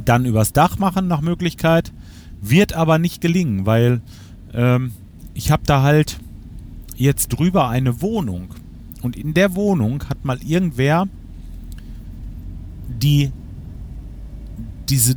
dann 0.05 0.25
übers 0.25 0.53
Dach 0.53 0.77
machen, 0.77 1.07
nach 1.07 1.21
Möglichkeit. 1.21 1.91
Wird 2.41 2.73
aber 2.73 2.99
nicht 2.99 3.21
gelingen, 3.21 3.65
weil 3.65 4.01
ähm, 4.53 4.93
ich 5.33 5.51
habe 5.51 5.63
da 5.65 5.81
halt 5.81 6.19
jetzt 6.95 7.29
drüber 7.29 7.69
eine 7.69 8.01
Wohnung. 8.01 8.49
Und 9.01 9.15
in 9.17 9.33
der 9.33 9.55
Wohnung 9.55 10.03
hat 10.07 10.23
mal 10.25 10.39
irgendwer 10.43 11.07
die 12.87 13.31
diese, 14.89 15.15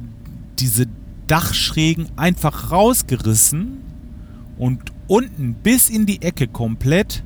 diese 0.59 0.87
Dachschrägen 1.27 2.07
einfach 2.17 2.71
rausgerissen 2.71 3.79
und 4.57 4.81
unten 5.09 5.55
bis 5.55 5.91
in 5.91 6.07
die 6.07 6.23
Ecke 6.23 6.47
komplett 6.47 7.23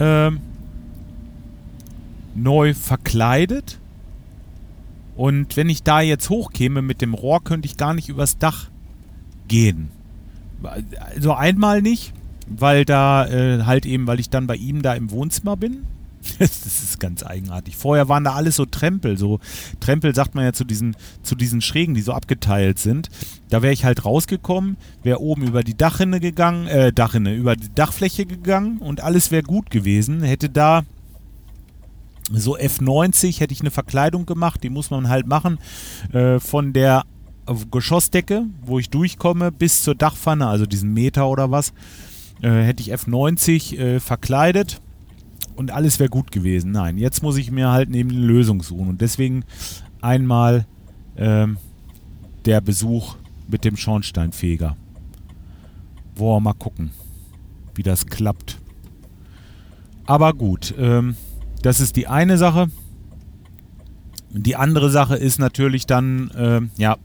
ähm, 0.00 0.40
neu 2.34 2.74
verkleidet. 2.74 3.78
Und 5.16 5.56
wenn 5.56 5.68
ich 5.68 5.82
da 5.82 6.00
jetzt 6.00 6.30
hochkäme 6.30 6.80
mit 6.82 7.00
dem 7.00 7.14
Rohr, 7.14 7.42
könnte 7.42 7.66
ich 7.66 7.76
gar 7.76 7.94
nicht 7.94 8.08
übers 8.08 8.38
Dach 8.38 8.68
gehen. 9.48 9.90
Also 10.62 11.34
einmal 11.34 11.82
nicht, 11.82 12.12
weil 12.46 12.84
da 12.84 13.26
äh, 13.26 13.64
halt 13.64 13.86
eben, 13.86 14.06
weil 14.06 14.20
ich 14.20 14.30
dann 14.30 14.46
bei 14.46 14.56
ihm 14.56 14.82
da 14.82 14.94
im 14.94 15.10
Wohnzimmer 15.10 15.56
bin. 15.56 15.84
das 16.38 16.64
ist 16.64 17.00
ganz 17.00 17.24
eigenartig. 17.24 17.76
Vorher 17.76 18.08
waren 18.08 18.24
da 18.24 18.32
alles 18.34 18.56
so 18.56 18.64
Trempel, 18.64 19.18
so 19.18 19.40
Trempel 19.80 20.14
sagt 20.14 20.34
man 20.34 20.44
ja 20.44 20.52
zu 20.52 20.64
diesen, 20.64 20.96
zu 21.22 21.34
diesen 21.34 21.60
Schrägen, 21.60 21.94
die 21.94 22.02
so 22.02 22.12
abgeteilt 22.12 22.78
sind. 22.78 23.08
Da 23.48 23.62
wäre 23.62 23.72
ich 23.72 23.84
halt 23.84 24.04
rausgekommen, 24.04 24.76
wäre 25.02 25.20
oben 25.20 25.46
über 25.46 25.62
die 25.62 25.76
Dachrinne 25.76 26.20
gegangen, 26.20 26.66
äh, 26.66 26.92
Dachrinne, 26.92 27.34
über 27.34 27.56
die 27.56 27.72
Dachfläche 27.74 28.26
gegangen 28.26 28.78
und 28.78 29.00
alles 29.02 29.30
wäre 29.30 29.42
gut 29.42 29.70
gewesen. 29.70 30.22
Hätte 30.22 30.48
da 30.50 30.84
so 32.30 32.58
F90 32.58 33.40
hätte 33.40 33.54
ich 33.54 33.60
eine 33.60 33.70
Verkleidung 33.70 34.26
gemacht, 34.26 34.62
die 34.62 34.68
muss 34.68 34.90
man 34.90 35.08
halt 35.08 35.26
machen, 35.26 35.58
äh, 36.12 36.38
von 36.38 36.74
der 36.74 37.04
Geschossdecke, 37.70 38.44
wo 38.62 38.78
ich 38.78 38.90
durchkomme, 38.90 39.50
bis 39.50 39.82
zur 39.82 39.94
Dachpfanne, 39.94 40.46
also 40.46 40.66
diesen 40.66 40.92
Meter 40.92 41.28
oder 41.28 41.50
was, 41.50 41.72
äh, 42.42 42.50
hätte 42.50 42.82
ich 42.82 42.92
F90 42.92 43.78
äh, 43.78 44.00
verkleidet 44.00 44.82
und 45.58 45.72
alles 45.72 45.98
wäre 45.98 46.08
gut 46.08 46.30
gewesen. 46.30 46.70
Nein, 46.70 46.98
jetzt 46.98 47.20
muss 47.20 47.36
ich 47.36 47.50
mir 47.50 47.70
halt 47.70 47.90
neben 47.90 48.10
eine 48.10 48.20
Lösung 48.20 48.62
suchen. 48.62 48.88
Und 48.88 49.00
deswegen 49.00 49.44
einmal 50.00 50.66
ähm, 51.16 51.58
der 52.44 52.60
Besuch 52.60 53.16
mit 53.48 53.64
dem 53.64 53.76
Schornsteinfeger. 53.76 54.76
Boah, 56.14 56.40
mal 56.40 56.52
gucken, 56.52 56.92
wie 57.74 57.82
das 57.82 58.06
klappt. 58.06 58.60
Aber 60.06 60.32
gut, 60.32 60.74
ähm, 60.78 61.16
das 61.62 61.80
ist 61.80 61.96
die 61.96 62.06
eine 62.06 62.38
Sache. 62.38 62.68
Die 64.30 64.54
andere 64.54 64.90
Sache 64.90 65.16
ist 65.16 65.40
natürlich 65.40 65.86
dann, 65.86 66.30
ähm, 66.36 66.70
ja, 66.76 66.98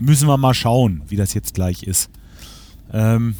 müssen 0.00 0.26
wir 0.26 0.38
mal 0.38 0.54
schauen, 0.54 1.02
wie 1.06 1.16
das 1.16 1.34
jetzt 1.34 1.54
gleich 1.54 1.84
ist. 1.84 2.10
Ähm, 2.92 3.36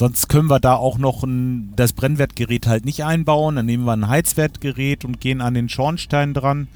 Sonst 0.00 0.30
können 0.30 0.48
wir 0.48 0.60
da 0.60 0.76
auch 0.76 0.96
noch 0.96 1.24
ein, 1.24 1.74
das 1.76 1.92
Brennwertgerät 1.92 2.66
halt 2.66 2.86
nicht 2.86 3.04
einbauen. 3.04 3.56
Dann 3.56 3.66
nehmen 3.66 3.84
wir 3.84 3.92
ein 3.92 4.08
Heizwertgerät 4.08 5.04
und 5.04 5.20
gehen 5.20 5.42
an 5.42 5.52
den 5.52 5.68
Schornstein 5.68 6.32
dran. 6.32 6.68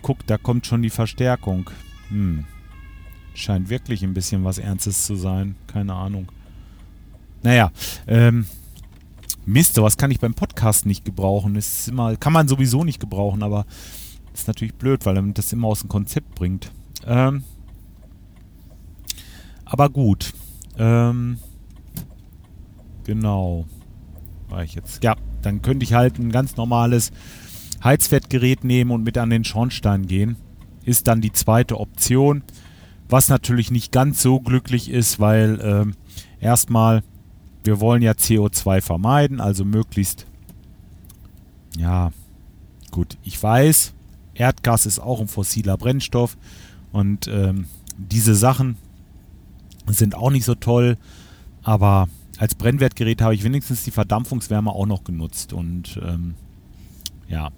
Guck, 0.00 0.26
da 0.26 0.38
kommt 0.38 0.66
schon 0.66 0.80
die 0.80 0.88
Verstärkung. 0.88 1.68
Hm. 2.08 2.46
Scheint 3.34 3.68
wirklich 3.68 4.02
ein 4.02 4.14
bisschen 4.14 4.44
was 4.44 4.56
Ernstes 4.56 5.04
zu 5.04 5.14
sein. 5.14 5.56
Keine 5.66 5.92
Ahnung. 5.92 6.32
Naja, 7.42 7.70
ähm, 8.06 8.46
Mist, 9.44 9.74
sowas 9.74 9.98
kann 9.98 10.10
ich 10.10 10.18
beim 10.18 10.32
Podcast 10.32 10.86
nicht 10.86 11.04
gebrauchen. 11.04 11.54
ist 11.54 11.88
immer, 11.88 12.16
kann 12.16 12.32
man 12.32 12.48
sowieso 12.48 12.82
nicht 12.82 12.98
gebrauchen, 12.98 13.42
aber 13.42 13.66
ist 14.32 14.48
natürlich 14.48 14.74
blöd, 14.74 15.04
weil 15.04 15.16
man 15.16 15.34
das 15.34 15.52
immer 15.52 15.68
aus 15.68 15.80
dem 15.80 15.90
Konzept 15.90 16.34
bringt. 16.34 16.72
Ähm, 17.06 17.44
aber 19.66 19.90
gut. 19.90 20.32
Ähm, 20.78 21.40
Genau. 23.08 23.64
War 24.50 24.64
ich 24.64 24.74
jetzt. 24.74 25.02
Ja, 25.02 25.16
dann 25.40 25.62
könnte 25.62 25.82
ich 25.82 25.94
halt 25.94 26.18
ein 26.18 26.30
ganz 26.30 26.58
normales 26.58 27.10
Heizfettgerät 27.82 28.64
nehmen 28.64 28.90
und 28.90 29.02
mit 29.02 29.16
an 29.16 29.30
den 29.30 29.44
Schornstein 29.44 30.06
gehen. 30.06 30.36
Ist 30.84 31.08
dann 31.08 31.22
die 31.22 31.32
zweite 31.32 31.80
Option. 31.80 32.42
Was 33.08 33.30
natürlich 33.30 33.70
nicht 33.70 33.92
ganz 33.92 34.20
so 34.20 34.40
glücklich 34.40 34.90
ist, 34.90 35.18
weil 35.20 35.58
ähm, 35.62 35.94
erstmal, 36.38 37.02
wir 37.64 37.80
wollen 37.80 38.02
ja 38.02 38.12
CO2 38.12 38.82
vermeiden, 38.82 39.40
also 39.40 39.64
möglichst, 39.64 40.26
ja, 41.78 42.12
gut, 42.90 43.16
ich 43.22 43.42
weiß, 43.42 43.94
Erdgas 44.34 44.84
ist 44.84 44.98
auch 44.98 45.22
ein 45.22 45.28
fossiler 45.28 45.78
Brennstoff 45.78 46.36
und 46.92 47.26
ähm, 47.28 47.68
diese 47.96 48.34
Sachen 48.34 48.76
sind 49.86 50.14
auch 50.14 50.30
nicht 50.30 50.44
so 50.44 50.54
toll, 50.54 50.98
aber 51.62 52.08
als 52.38 52.54
Brennwertgerät 52.54 53.20
habe 53.20 53.34
ich 53.34 53.44
wenigstens 53.44 53.84
die 53.84 53.90
Verdampfungswärme 53.90 54.70
auch 54.70 54.86
noch 54.86 55.04
genutzt. 55.04 55.52
Und 55.52 56.00
ähm, 56.02 56.34
ja, 57.28 57.50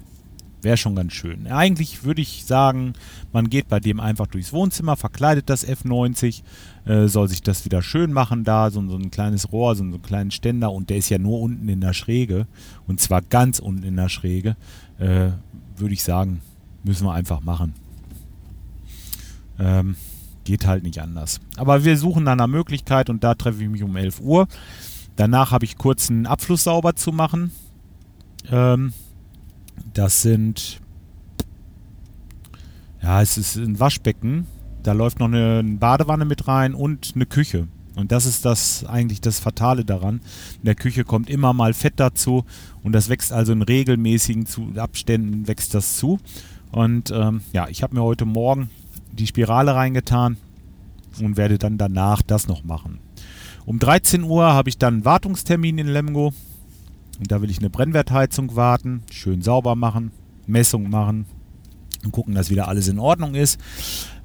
Wäre 0.62 0.76
schon 0.76 0.94
ganz 0.94 1.14
schön. 1.14 1.46
Eigentlich 1.46 2.04
würde 2.04 2.20
ich 2.20 2.44
sagen, 2.44 2.92
man 3.32 3.48
geht 3.48 3.68
bei 3.68 3.80
dem 3.80 3.98
einfach 3.98 4.26
durchs 4.26 4.52
Wohnzimmer, 4.52 4.96
verkleidet 4.96 5.48
das 5.48 5.66
F90, 5.66 6.42
äh, 6.84 7.06
soll 7.06 7.28
sich 7.28 7.42
das 7.42 7.64
wieder 7.64 7.80
schön 7.80 8.12
machen 8.12 8.44
da, 8.44 8.70
so, 8.70 8.86
so 8.86 8.96
ein 8.96 9.10
kleines 9.10 9.52
Rohr, 9.52 9.74
so, 9.74 9.84
so 9.84 9.94
einen 9.94 10.02
kleinen 10.02 10.30
Ständer 10.30 10.70
und 10.72 10.90
der 10.90 10.98
ist 10.98 11.08
ja 11.08 11.18
nur 11.18 11.40
unten 11.40 11.68
in 11.68 11.80
der 11.80 11.94
Schräge 11.94 12.46
und 12.86 13.00
zwar 13.00 13.22
ganz 13.22 13.58
unten 13.58 13.84
in 13.84 13.96
der 13.96 14.10
Schräge. 14.10 14.56
Äh, 14.98 15.30
würde 15.76 15.94
ich 15.94 16.02
sagen, 16.02 16.42
müssen 16.84 17.06
wir 17.06 17.14
einfach 17.14 17.40
machen. 17.40 17.72
Ähm, 19.58 19.96
geht 20.44 20.66
halt 20.66 20.82
nicht 20.82 21.00
anders. 21.00 21.40
Aber 21.56 21.84
wir 21.84 21.96
suchen 21.96 22.24
nach 22.24 22.32
einer 22.32 22.46
Möglichkeit 22.46 23.10
und 23.10 23.24
da 23.24 23.34
treffe 23.34 23.62
ich 23.62 23.68
mich 23.68 23.82
um 23.82 23.96
11 23.96 24.20
Uhr. 24.20 24.48
Danach 25.16 25.50
habe 25.50 25.64
ich 25.64 25.76
kurz 25.76 26.10
einen 26.10 26.26
Abfluss 26.26 26.64
sauber 26.64 26.96
zu 26.96 27.12
machen. 27.12 27.52
Ähm, 28.50 28.92
das 29.92 30.22
sind, 30.22 30.80
ja, 33.02 33.20
es 33.20 33.36
ist 33.36 33.56
ein 33.56 33.78
Waschbecken. 33.78 34.46
Da 34.82 34.92
läuft 34.92 35.18
noch 35.18 35.26
eine 35.26 35.62
Badewanne 35.62 36.24
mit 36.24 36.48
rein 36.48 36.74
und 36.74 37.12
eine 37.14 37.26
Küche. 37.26 37.68
Und 37.96 38.12
das 38.12 38.24
ist 38.24 38.44
das 38.44 38.84
eigentlich 38.86 39.20
das 39.20 39.40
Fatale 39.40 39.84
daran. 39.84 40.20
In 40.58 40.64
der 40.64 40.74
Küche 40.74 41.04
kommt 41.04 41.28
immer 41.28 41.52
mal 41.52 41.74
Fett 41.74 41.94
dazu 41.96 42.44
und 42.82 42.92
das 42.92 43.08
wächst 43.08 43.32
also 43.32 43.52
in 43.52 43.62
regelmäßigen 43.62 44.46
Abständen 44.78 45.48
wächst 45.48 45.74
das 45.74 45.96
zu. 45.96 46.18
Und 46.72 47.10
ähm, 47.10 47.42
ja, 47.52 47.68
ich 47.68 47.82
habe 47.82 47.96
mir 47.96 48.02
heute 48.02 48.24
Morgen 48.24 48.70
die 49.20 49.26
Spirale 49.26 49.74
reingetan 49.74 50.36
und 51.20 51.36
werde 51.36 51.58
dann 51.58 51.78
danach 51.78 52.22
das 52.22 52.48
noch 52.48 52.64
machen. 52.64 52.98
Um 53.66 53.78
13 53.78 54.24
Uhr 54.24 54.52
habe 54.52 54.68
ich 54.68 54.78
dann 54.78 54.94
einen 54.94 55.04
Wartungstermin 55.04 55.78
in 55.78 55.88
Lemgo. 55.88 56.32
Und 57.18 57.30
da 57.30 57.42
will 57.42 57.50
ich 57.50 57.58
eine 57.58 57.70
Brennwertheizung 57.70 58.56
warten, 58.56 59.02
schön 59.12 59.42
sauber 59.42 59.76
machen, 59.76 60.10
Messung 60.46 60.88
machen 60.88 61.26
und 62.02 62.12
gucken, 62.12 62.34
dass 62.34 62.48
wieder 62.48 62.68
alles 62.68 62.88
in 62.88 62.98
Ordnung 62.98 63.34
ist. 63.34 63.60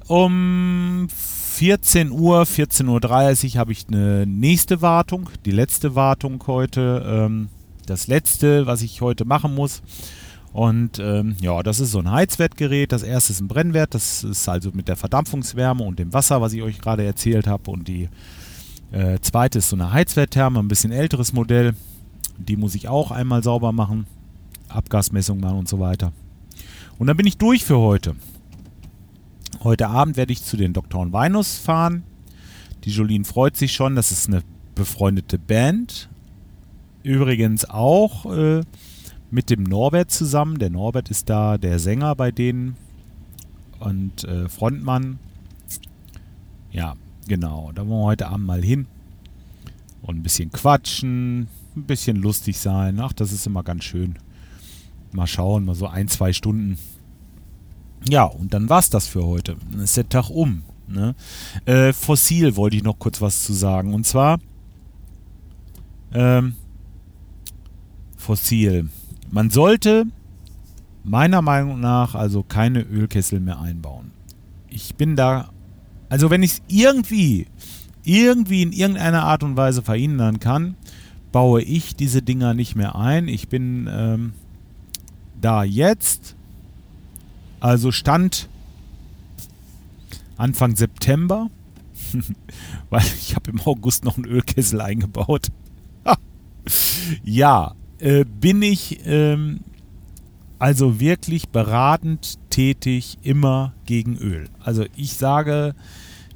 Um 0.08 1.08
14 1.10 2.10
Uhr, 2.10 2.42
14.30 2.42 3.54
Uhr 3.54 3.60
habe 3.60 3.72
ich 3.72 3.86
eine 3.88 4.26
nächste 4.26 4.80
Wartung, 4.80 5.28
die 5.44 5.50
letzte 5.50 5.94
Wartung 5.94 6.42
heute. 6.46 7.04
Ähm, 7.06 7.48
das 7.86 8.08
letzte, 8.08 8.66
was 8.66 8.82
ich 8.82 9.00
heute 9.00 9.24
machen 9.24 9.54
muss. 9.54 9.82
Und 10.56 10.98
ähm, 11.00 11.36
ja, 11.38 11.62
das 11.62 11.80
ist 11.80 11.90
so 11.90 11.98
ein 11.98 12.10
Heizwertgerät. 12.10 12.90
Das 12.90 13.02
erste 13.02 13.30
ist 13.34 13.40
ein 13.40 13.46
Brennwert. 13.46 13.92
Das 13.92 14.24
ist 14.24 14.48
also 14.48 14.70
mit 14.72 14.88
der 14.88 14.96
Verdampfungswärme 14.96 15.84
und 15.84 15.98
dem 15.98 16.14
Wasser, 16.14 16.40
was 16.40 16.54
ich 16.54 16.62
euch 16.62 16.78
gerade 16.78 17.04
erzählt 17.04 17.46
habe. 17.46 17.70
Und 17.70 17.88
die 17.88 18.08
äh, 18.90 19.18
zweite 19.20 19.58
ist 19.58 19.68
so 19.68 19.76
eine 19.76 19.92
Heizwerttherme, 19.92 20.58
ein 20.58 20.68
bisschen 20.68 20.92
älteres 20.92 21.34
Modell. 21.34 21.74
Die 22.38 22.56
muss 22.56 22.74
ich 22.74 22.88
auch 22.88 23.10
einmal 23.10 23.42
sauber 23.42 23.72
machen. 23.72 24.06
Abgasmessung 24.68 25.40
machen 25.40 25.58
und 25.58 25.68
so 25.68 25.78
weiter. 25.78 26.14
Und 26.96 27.08
dann 27.08 27.18
bin 27.18 27.26
ich 27.26 27.36
durch 27.36 27.62
für 27.62 27.76
heute. 27.76 28.16
Heute 29.62 29.88
Abend 29.88 30.16
werde 30.16 30.32
ich 30.32 30.42
zu 30.42 30.56
den 30.56 30.72
Doktoren 30.72 31.12
Weinus 31.12 31.58
fahren. 31.58 32.02
Die 32.84 32.92
Jolien 32.92 33.26
freut 33.26 33.58
sich 33.58 33.74
schon. 33.74 33.94
Das 33.94 34.10
ist 34.10 34.28
eine 34.28 34.42
befreundete 34.74 35.38
Band. 35.38 36.08
Übrigens 37.02 37.68
auch 37.68 38.24
äh, 38.34 38.62
mit 39.36 39.50
dem 39.50 39.64
Norbert 39.64 40.10
zusammen. 40.10 40.58
Der 40.58 40.70
Norbert 40.70 41.10
ist 41.10 41.28
da 41.28 41.58
der 41.58 41.78
Sänger 41.78 42.14
bei 42.16 42.32
denen 42.32 42.74
und 43.78 44.24
äh, 44.24 44.48
Frontmann. 44.48 45.18
Ja, 46.72 46.96
genau. 47.28 47.70
Da 47.74 47.86
wollen 47.86 48.00
wir 48.00 48.06
heute 48.06 48.28
Abend 48.28 48.46
mal 48.46 48.62
hin 48.62 48.86
und 50.00 50.16
ein 50.16 50.22
bisschen 50.22 50.50
quatschen, 50.52 51.48
ein 51.76 51.82
bisschen 51.82 52.16
lustig 52.16 52.56
sein. 52.56 52.98
Ach, 52.98 53.12
das 53.12 53.30
ist 53.30 53.46
immer 53.46 53.62
ganz 53.62 53.84
schön. 53.84 54.18
Mal 55.12 55.26
schauen, 55.26 55.66
mal 55.66 55.74
so 55.74 55.86
ein, 55.86 56.08
zwei 56.08 56.32
Stunden. 56.32 56.78
Ja, 58.08 58.24
und 58.24 58.54
dann 58.54 58.70
war's 58.70 58.88
das 58.88 59.06
für 59.06 59.26
heute. 59.26 59.58
Dann 59.70 59.80
ist 59.80 59.98
der 59.98 60.08
Tag 60.08 60.30
um. 60.30 60.62
Ne? 60.88 61.14
Äh, 61.66 61.92
Fossil 61.92 62.56
wollte 62.56 62.76
ich 62.78 62.82
noch 62.82 62.98
kurz 62.98 63.20
was 63.20 63.44
zu 63.44 63.52
sagen. 63.52 63.92
Und 63.92 64.06
zwar 64.06 64.38
ähm, 66.14 66.54
Fossil. 68.16 68.88
Man 69.30 69.50
sollte 69.50 70.06
meiner 71.04 71.42
Meinung 71.42 71.80
nach 71.80 72.14
also 72.14 72.42
keine 72.42 72.82
Ölkessel 72.82 73.40
mehr 73.40 73.60
einbauen. 73.60 74.10
Ich 74.68 74.96
bin 74.96 75.16
da, 75.16 75.50
also 76.08 76.30
wenn 76.30 76.42
ich 76.42 76.52
es 76.52 76.62
irgendwie, 76.68 77.46
irgendwie 78.04 78.62
in 78.62 78.72
irgendeiner 78.72 79.24
Art 79.24 79.42
und 79.42 79.56
Weise 79.56 79.82
verhindern 79.82 80.40
kann, 80.40 80.74
baue 81.32 81.62
ich 81.62 81.96
diese 81.96 82.22
Dinger 82.22 82.54
nicht 82.54 82.76
mehr 82.76 82.96
ein. 82.96 83.28
Ich 83.28 83.48
bin 83.48 83.88
ähm, 83.90 84.32
da 85.40 85.64
jetzt, 85.64 86.34
also 87.60 87.92
Stand 87.92 88.48
Anfang 90.36 90.76
September, 90.76 91.48
weil 92.90 93.04
ich 93.20 93.34
habe 93.34 93.50
im 93.50 93.60
August 93.60 94.04
noch 94.04 94.16
einen 94.16 94.26
Ölkessel 94.26 94.80
eingebaut. 94.80 95.48
ja, 97.24 97.74
äh, 97.98 98.24
bin 98.24 98.62
ich 98.62 99.00
ähm, 99.06 99.60
also 100.58 101.00
wirklich 101.00 101.48
beratend 101.48 102.38
tätig 102.50 103.18
immer 103.22 103.74
gegen 103.84 104.16
Öl. 104.16 104.48
Also 104.60 104.84
ich 104.96 105.14
sage, 105.14 105.74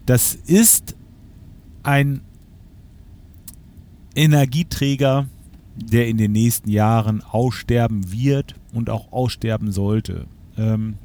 das 0.07 0.35
ist 0.35 0.97
ein 1.83 2.21
Energieträger, 4.15 5.27
der 5.77 6.09
in 6.09 6.19
den 6.19 6.33
nächsten 6.33 6.69
Jahren 6.69 7.23
aussterben 7.23 8.13
wird 8.13 8.55
und 8.73 8.91
auch 8.91 9.13
aussterben 9.13 9.73
sollte. 9.73 10.27
Ähm 10.59 10.97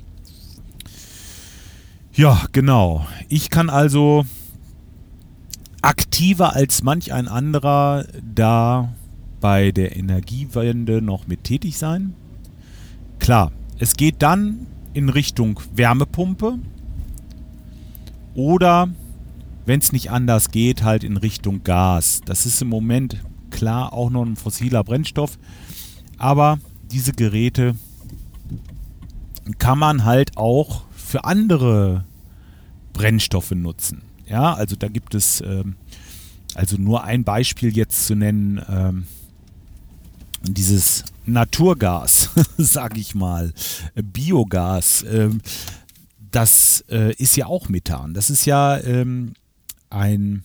ja, 2.13 2.45
genau. 2.51 3.05
Ich 3.29 3.49
kann 3.49 3.69
also 3.69 4.25
aktiver 5.81 6.53
als 6.53 6.81
manch 6.81 7.13
ein 7.13 7.27
anderer 7.27 8.05
da 8.23 8.93
bei 9.45 9.71
der 9.71 9.95
Energiewende 9.95 11.03
noch 11.03 11.27
mit 11.27 11.43
tätig 11.43 11.77
sein. 11.77 12.15
Klar, 13.19 13.51
es 13.77 13.95
geht 13.95 14.23
dann 14.23 14.65
in 14.93 15.08
Richtung 15.08 15.60
Wärmepumpe 15.75 16.58
oder 18.34 18.89
wenn 19.67 19.79
es 19.79 19.91
nicht 19.91 20.10
anders 20.10 20.49
geht, 20.49 20.81
halt 20.81 21.03
in 21.03 21.17
Richtung 21.17 21.63
Gas. 21.63 22.21
Das 22.25 22.47
ist 22.47 22.60
im 22.63 22.69
Moment 22.69 23.17
klar 23.51 23.93
auch 23.93 24.10
noch 24.10 24.25
ein 24.25 24.36
fossiler 24.36 24.84
Brennstoff, 24.84 25.38
aber 26.17 26.58
diese 26.89 27.12
Geräte 27.12 27.75
kann 29.60 29.77
man 29.77 30.05
halt 30.05 30.38
auch 30.38 30.86
für 30.89 31.23
andere 31.23 32.05
Brennstoffe 32.93 33.51
nutzen. 33.51 34.01
Ja, 34.27 34.55
also 34.55 34.75
da 34.75 34.88
gibt 34.88 35.13
es 35.13 35.39
ähm, 35.41 35.75
also 36.55 36.77
nur 36.77 37.03
ein 37.03 37.23
Beispiel 37.23 37.77
jetzt 37.77 38.08
zu 38.08 38.15
nennen. 38.15 38.60
Ähm, 38.67 39.05
dieses 40.53 41.03
Naturgas, 41.25 42.29
sag 42.58 42.97
ich 42.97 43.15
mal, 43.15 43.53
Biogas, 43.95 45.03
ähm, 45.10 45.41
das 46.31 46.84
äh, 46.89 47.13
ist 47.15 47.38
ja 47.38 47.45
auch 47.45 47.69
Methan. 47.69 48.13
Das 48.13 48.29
ist 48.29 48.45
ja 48.45 48.77
ähm, 48.79 49.34
ein, 49.89 50.43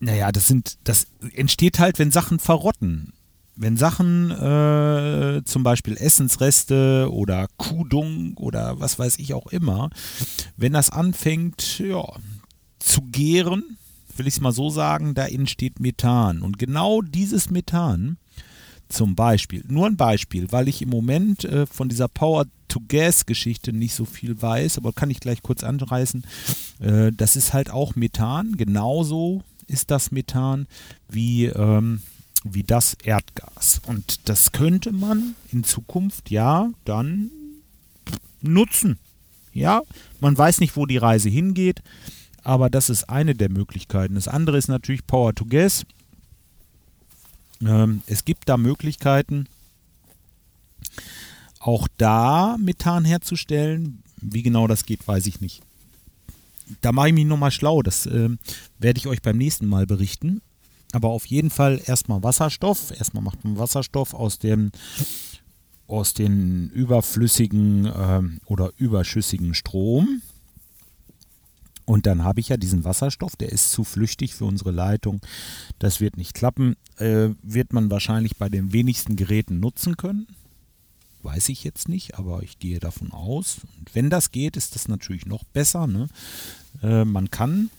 naja, 0.00 0.32
das 0.32 0.46
sind, 0.46 0.78
das 0.84 1.06
entsteht 1.34 1.78
halt, 1.78 1.98
wenn 1.98 2.10
Sachen 2.10 2.38
verrotten. 2.38 3.12
Wenn 3.54 3.76
Sachen, 3.76 4.30
äh, 4.30 5.42
zum 5.44 5.62
Beispiel 5.62 5.98
Essensreste 5.98 7.08
oder 7.12 7.48
Kudung 7.58 8.34
oder 8.38 8.80
was 8.80 8.98
weiß 8.98 9.18
ich 9.18 9.34
auch 9.34 9.48
immer, 9.48 9.90
wenn 10.56 10.72
das 10.72 10.88
anfängt, 10.88 11.78
ja, 11.78 12.02
zu 12.78 13.02
gären, 13.02 13.76
will 14.18 14.26
ich 14.26 14.34
es 14.34 14.40
mal 14.40 14.52
so 14.52 14.70
sagen, 14.70 15.14
da 15.14 15.26
entsteht 15.26 15.80
Methan. 15.80 16.42
Und 16.42 16.58
genau 16.58 17.02
dieses 17.02 17.50
Methan, 17.50 18.18
zum 18.88 19.14
Beispiel, 19.14 19.64
nur 19.66 19.86
ein 19.86 19.96
Beispiel, 19.96 20.52
weil 20.52 20.68
ich 20.68 20.82
im 20.82 20.90
Moment 20.90 21.44
äh, 21.44 21.66
von 21.66 21.88
dieser 21.88 22.08
Power 22.08 22.46
To-Gas-Geschichte 22.68 23.72
nicht 23.72 23.94
so 23.94 24.04
viel 24.04 24.40
weiß, 24.40 24.78
aber 24.78 24.92
kann 24.92 25.10
ich 25.10 25.20
gleich 25.20 25.42
kurz 25.42 25.64
anreißen. 25.64 26.24
Äh, 26.80 27.12
das 27.12 27.36
ist 27.36 27.52
halt 27.52 27.70
auch 27.70 27.96
Methan. 27.96 28.56
Genauso 28.56 29.42
ist 29.66 29.90
das 29.90 30.10
Methan 30.10 30.66
wie, 31.08 31.46
ähm, 31.46 32.02
wie 32.44 32.62
das 32.62 32.94
Erdgas. 33.02 33.80
Und 33.86 34.28
das 34.28 34.52
könnte 34.52 34.92
man 34.92 35.34
in 35.50 35.64
Zukunft 35.64 36.30
ja 36.30 36.70
dann 36.84 37.30
nutzen. 38.40 38.98
Ja, 39.54 39.82
man 40.20 40.36
weiß 40.36 40.60
nicht, 40.60 40.76
wo 40.76 40.86
die 40.86 40.96
Reise 40.96 41.28
hingeht, 41.28 41.82
aber 42.42 42.70
das 42.70 42.90
ist 42.90 43.08
eine 43.08 43.34
der 43.34 43.50
Möglichkeiten. 43.50 44.14
Das 44.14 44.28
andere 44.28 44.58
ist 44.58 44.68
natürlich 44.68 45.06
Power 45.06 45.34
to 45.34 45.44
Gas. 45.44 45.84
Ähm, 47.60 48.02
es 48.06 48.24
gibt 48.24 48.48
da 48.48 48.56
Möglichkeiten, 48.56 49.46
auch 51.60 51.88
da 51.96 52.56
Methan 52.58 53.04
herzustellen. 53.04 54.02
Wie 54.20 54.42
genau 54.42 54.66
das 54.66 54.84
geht, 54.84 55.06
weiß 55.06 55.26
ich 55.26 55.40
nicht. 55.40 55.62
Da 56.80 56.92
mache 56.92 57.08
ich 57.08 57.14
mich 57.14 57.26
nochmal 57.26 57.50
schlau. 57.50 57.82
Das 57.82 58.06
äh, 58.06 58.30
werde 58.78 58.98
ich 58.98 59.06
euch 59.06 59.22
beim 59.22 59.36
nächsten 59.36 59.66
Mal 59.66 59.86
berichten. 59.86 60.42
Aber 60.92 61.08
auf 61.08 61.26
jeden 61.26 61.50
Fall 61.50 61.80
erstmal 61.84 62.22
Wasserstoff. 62.22 62.90
Erstmal 62.90 63.22
macht 63.22 63.44
man 63.44 63.58
Wasserstoff 63.58 64.14
aus 64.14 64.38
dem 64.38 64.72
aus 65.86 66.14
den 66.14 66.70
überflüssigen 66.70 67.90
ähm, 67.94 68.40
oder 68.46 68.72
überschüssigen 68.78 69.54
Strom. 69.54 70.22
Und 71.84 72.06
dann 72.06 72.24
habe 72.24 72.40
ich 72.40 72.48
ja 72.48 72.56
diesen 72.56 72.84
Wasserstoff, 72.84 73.36
der 73.36 73.50
ist 73.50 73.72
zu 73.72 73.84
flüchtig 73.84 74.34
für 74.34 74.44
unsere 74.44 74.70
Leitung. 74.70 75.20
Das 75.78 76.00
wird 76.00 76.16
nicht 76.16 76.34
klappen. 76.34 76.76
Äh, 76.98 77.30
wird 77.42 77.72
man 77.72 77.90
wahrscheinlich 77.90 78.36
bei 78.36 78.48
den 78.48 78.72
wenigsten 78.72 79.16
Geräten 79.16 79.60
nutzen 79.60 79.96
können. 79.96 80.26
Weiß 81.22 81.48
ich 81.48 81.64
jetzt 81.64 81.88
nicht, 81.88 82.18
aber 82.18 82.42
ich 82.42 82.58
gehe 82.58 82.80
davon 82.80 83.12
aus. 83.12 83.60
Und 83.78 83.94
wenn 83.94 84.10
das 84.10 84.32
geht, 84.32 84.56
ist 84.56 84.74
das 84.74 84.88
natürlich 84.88 85.26
noch 85.26 85.44
besser. 85.44 85.86
Ne? 85.86 86.08
Äh, 86.82 87.04
man 87.04 87.30
kann 87.30 87.70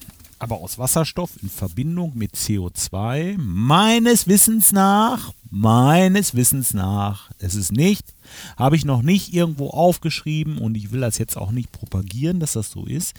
aber 0.44 0.58
aus 0.58 0.76
Wasserstoff 0.76 1.42
in 1.42 1.48
Verbindung 1.48 2.12
mit 2.14 2.34
CO2 2.34 3.38
meines 3.38 4.26
Wissens 4.26 4.72
nach, 4.72 5.32
meines 5.50 6.34
Wissens 6.34 6.74
nach, 6.74 7.30
es 7.38 7.54
ist 7.54 7.72
nicht, 7.72 8.12
habe 8.58 8.76
ich 8.76 8.84
noch 8.84 9.00
nicht 9.00 9.32
irgendwo 9.32 9.70
aufgeschrieben 9.70 10.58
und 10.58 10.74
ich 10.74 10.92
will 10.92 11.00
das 11.00 11.16
jetzt 11.16 11.38
auch 11.38 11.50
nicht 11.50 11.72
propagieren, 11.72 12.40
dass 12.40 12.52
das 12.52 12.70
so 12.70 12.84
ist, 12.84 13.14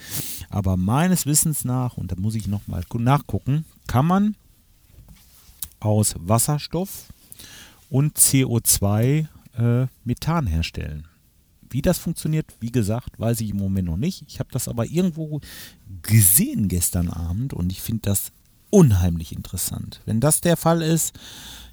aber 0.50 0.76
meines 0.76 1.26
Wissens 1.26 1.64
nach, 1.64 1.96
und 1.96 2.12
da 2.12 2.16
muss 2.16 2.36
ich 2.36 2.46
nochmal 2.46 2.84
nachgucken, 2.94 3.64
kann 3.88 4.06
man 4.06 4.36
aus 5.80 6.14
Wasserstoff 6.20 7.06
und 7.90 8.16
CO2 8.16 9.26
äh, 9.58 9.86
Methan 10.04 10.46
herstellen. 10.46 11.08
Wie 11.70 11.82
das 11.82 11.98
funktioniert, 11.98 12.46
wie 12.60 12.72
gesagt, 12.72 13.18
weiß 13.18 13.40
ich 13.40 13.50
im 13.50 13.56
Moment 13.56 13.88
noch 13.88 13.96
nicht. 13.96 14.24
Ich 14.28 14.38
habe 14.38 14.50
das 14.52 14.68
aber 14.68 14.86
irgendwo 14.86 15.40
gesehen 16.02 16.68
gestern 16.68 17.10
Abend 17.10 17.52
und 17.52 17.70
ich 17.70 17.82
finde 17.82 18.02
das 18.02 18.32
unheimlich 18.70 19.32
interessant. 19.32 20.00
Wenn 20.04 20.20
das 20.20 20.40
der 20.40 20.56
Fall 20.56 20.82
ist, 20.82 21.14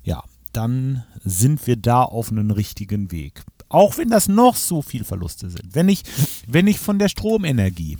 ja, 0.04 0.24
dann 0.52 1.04
sind 1.24 1.66
wir 1.68 1.76
da 1.76 2.04
auf 2.04 2.32
einem 2.32 2.52
richtigen 2.52 3.12
Weg. 3.12 3.44
Auch 3.70 3.98
wenn 3.98 4.10
das 4.10 4.28
noch 4.28 4.56
so 4.56 4.82
viel 4.82 5.04
Verluste 5.04 5.50
sind. 5.50 5.74
Wenn 5.74 5.90
ich, 5.90 6.04
wenn 6.48 6.68
ich 6.68 6.80
von 6.80 7.00
der 7.00 7.10
Stromenergie, 7.10 7.98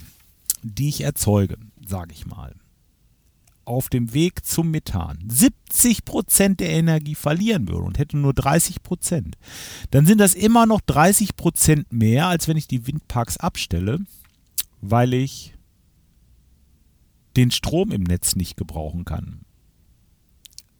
die 0.62 0.88
ich 0.88 1.00
erzeuge, 1.00 1.58
sage 1.86 2.12
ich 2.12 2.26
mal, 2.26 2.54
auf 3.64 3.88
dem 3.88 4.14
Weg 4.14 4.44
zum 4.44 4.70
Methan 4.70 5.18
70 5.28 6.04
Prozent 6.04 6.60
der 6.60 6.70
Energie 6.70 7.14
verlieren 7.14 7.68
würde 7.68 7.84
und 7.84 7.98
hätte 7.98 8.16
nur 8.16 8.34
30 8.34 8.82
Prozent, 8.82 9.36
dann 9.90 10.06
sind 10.06 10.18
das 10.18 10.34
immer 10.34 10.66
noch 10.66 10.80
30 10.80 11.36
Prozent 11.36 11.92
mehr, 11.92 12.28
als 12.28 12.48
wenn 12.48 12.56
ich 12.56 12.68
die 12.68 12.86
Windparks 12.86 13.36
abstelle, 13.36 14.00
weil 14.80 15.14
ich 15.14 15.54
den 17.36 17.50
Strom 17.50 17.90
im 17.90 18.02
Netz 18.02 18.36
nicht 18.36 18.56
gebrauchen 18.56 19.04
kann. 19.04 19.40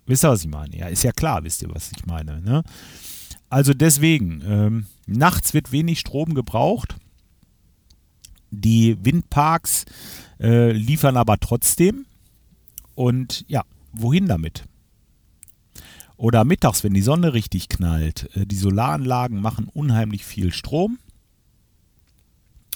Wisst 0.06 0.24
ihr, 0.24 0.30
was 0.30 0.44
ich 0.44 0.50
meine? 0.50 0.76
Ja, 0.76 0.86
ist 0.88 1.02
ja 1.02 1.12
klar, 1.12 1.44
wisst 1.44 1.62
ihr, 1.62 1.70
was 1.74 1.90
ich 1.96 2.04
meine. 2.06 2.40
Ne? 2.42 2.62
Also 3.48 3.72
deswegen, 3.72 4.42
ähm, 4.46 4.86
nachts 5.06 5.54
wird 5.54 5.72
wenig 5.72 6.00
Strom 6.00 6.34
gebraucht. 6.34 6.96
Die 8.50 9.02
Windparks 9.04 9.84
äh, 10.40 10.72
liefern 10.72 11.16
aber 11.16 11.38
trotzdem. 11.38 12.06
Und 12.94 13.44
ja, 13.48 13.64
wohin 13.92 14.26
damit? 14.26 14.64
Oder 16.16 16.44
mittags, 16.44 16.84
wenn 16.84 16.94
die 16.94 17.02
Sonne 17.02 17.34
richtig 17.34 17.68
knallt. 17.68 18.30
Äh, 18.36 18.46
die 18.46 18.56
Solaranlagen 18.56 19.40
machen 19.40 19.68
unheimlich 19.72 20.24
viel 20.24 20.52
Strom. 20.52 20.98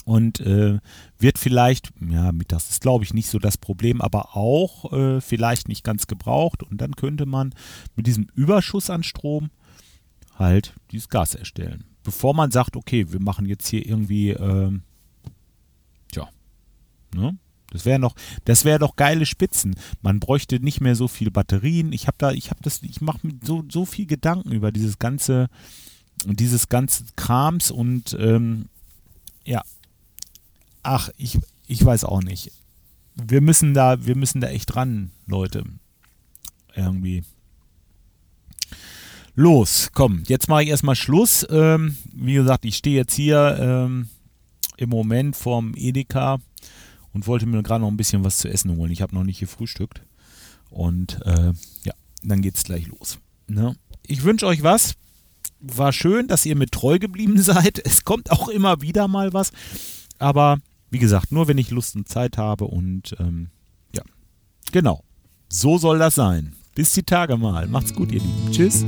Und 0.04 0.40
äh, 0.40 0.78
wird 1.18 1.38
vielleicht, 1.38 1.90
ja, 2.00 2.32
mittags 2.32 2.70
ist 2.70 2.80
glaube 2.80 3.04
ich 3.04 3.12
nicht 3.12 3.28
so 3.28 3.38
das 3.38 3.58
Problem, 3.58 4.00
aber 4.00 4.36
auch 4.36 4.90
äh, 4.92 5.20
vielleicht 5.20 5.68
nicht 5.68 5.84
ganz 5.84 6.06
gebraucht. 6.06 6.62
Und 6.62 6.80
dann 6.80 6.96
könnte 6.96 7.26
man 7.26 7.54
mit 7.94 8.06
diesem 8.06 8.26
Überschuss 8.34 8.88
an 8.88 9.02
Strom 9.02 9.50
halt 10.34 10.74
dieses 10.92 11.10
Gas 11.10 11.34
erstellen. 11.34 11.84
Bevor 12.04 12.34
man 12.34 12.50
sagt, 12.50 12.76
okay, 12.76 13.12
wir 13.12 13.20
machen 13.20 13.44
jetzt 13.44 13.68
hier 13.68 13.84
irgendwie, 13.84 14.30
ähm, 14.30 14.82
tja, 16.10 16.28
ne? 17.14 17.36
Das 17.70 17.84
wäre 17.84 17.98
noch, 17.98 18.14
das 18.44 18.64
wäre 18.64 18.78
doch 18.78 18.96
geile 18.96 19.26
Spitzen. 19.26 19.76
Man 20.00 20.20
bräuchte 20.20 20.60
nicht 20.60 20.80
mehr 20.80 20.96
so 20.96 21.06
viel 21.06 21.30
Batterien. 21.30 21.92
Ich 21.92 22.06
habe 22.06 22.16
da, 22.18 22.32
ich 22.32 22.50
habe 22.50 22.60
das, 22.62 22.82
ich 22.82 23.00
mache 23.00 23.26
mir 23.26 23.34
so, 23.42 23.64
so 23.70 23.84
viel 23.84 24.06
Gedanken 24.06 24.52
über 24.52 24.72
dieses 24.72 24.98
ganze, 24.98 25.48
dieses 26.24 26.68
ganze 26.68 27.04
Krams 27.16 27.70
und 27.70 28.16
ähm, 28.18 28.66
ja, 29.44 29.62
ach, 30.82 31.10
ich, 31.16 31.38
ich 31.66 31.84
weiß 31.84 32.04
auch 32.04 32.22
nicht. 32.22 32.52
Wir 33.14 33.40
müssen 33.40 33.74
da, 33.74 34.04
wir 34.06 34.16
müssen 34.16 34.40
da 34.40 34.48
echt 34.48 34.74
ran, 34.76 35.10
Leute. 35.26 35.64
Irgendwie. 36.74 37.24
Los, 39.34 39.90
komm, 39.92 40.22
jetzt 40.26 40.48
mache 40.48 40.64
ich 40.64 40.68
erstmal 40.68 40.96
Schluss. 40.96 41.46
Ähm, 41.50 41.96
wie 42.12 42.34
gesagt, 42.34 42.64
ich 42.64 42.76
stehe 42.76 42.96
jetzt 42.96 43.14
hier 43.14 43.56
ähm, 43.60 44.08
im 44.76 44.88
Moment 44.88 45.36
vorm 45.36 45.74
Edeka 45.76 46.40
und 47.12 47.26
wollte 47.26 47.46
mir 47.46 47.62
gerade 47.62 47.80
noch 47.82 47.90
ein 47.90 47.96
bisschen 47.96 48.24
was 48.24 48.38
zu 48.38 48.48
essen 48.48 48.76
holen. 48.76 48.92
Ich 48.92 49.02
habe 49.02 49.14
noch 49.14 49.24
nicht 49.24 49.40
gefrühstückt. 49.40 50.02
Und 50.70 51.20
äh, 51.24 51.52
ja, 51.84 51.94
dann 52.22 52.42
geht's 52.42 52.64
gleich 52.64 52.86
los. 52.86 53.18
Ne? 53.46 53.74
Ich 54.06 54.22
wünsche 54.24 54.46
euch 54.46 54.62
was. 54.62 54.94
War 55.60 55.92
schön, 55.92 56.28
dass 56.28 56.46
ihr 56.46 56.56
mit 56.56 56.72
treu 56.72 56.98
geblieben 56.98 57.38
seid. 57.42 57.84
Es 57.84 58.04
kommt 58.04 58.30
auch 58.30 58.48
immer 58.48 58.80
wieder 58.80 59.08
mal 59.08 59.32
was. 59.32 59.52
Aber 60.18 60.58
wie 60.90 60.98
gesagt, 60.98 61.32
nur 61.32 61.48
wenn 61.48 61.58
ich 61.58 61.70
Lust 61.70 61.96
und 61.96 62.08
Zeit 62.08 62.38
habe. 62.38 62.64
Und 62.64 63.16
ähm, 63.18 63.48
ja, 63.94 64.02
genau. 64.72 65.04
So 65.48 65.78
soll 65.78 65.98
das 65.98 66.14
sein. 66.14 66.54
Bis 66.74 66.92
die 66.92 67.02
Tage 67.02 67.36
mal. 67.36 67.66
Macht's 67.66 67.94
gut, 67.94 68.12
ihr 68.12 68.20
Lieben. 68.20 68.52
Tschüss. 68.52 68.84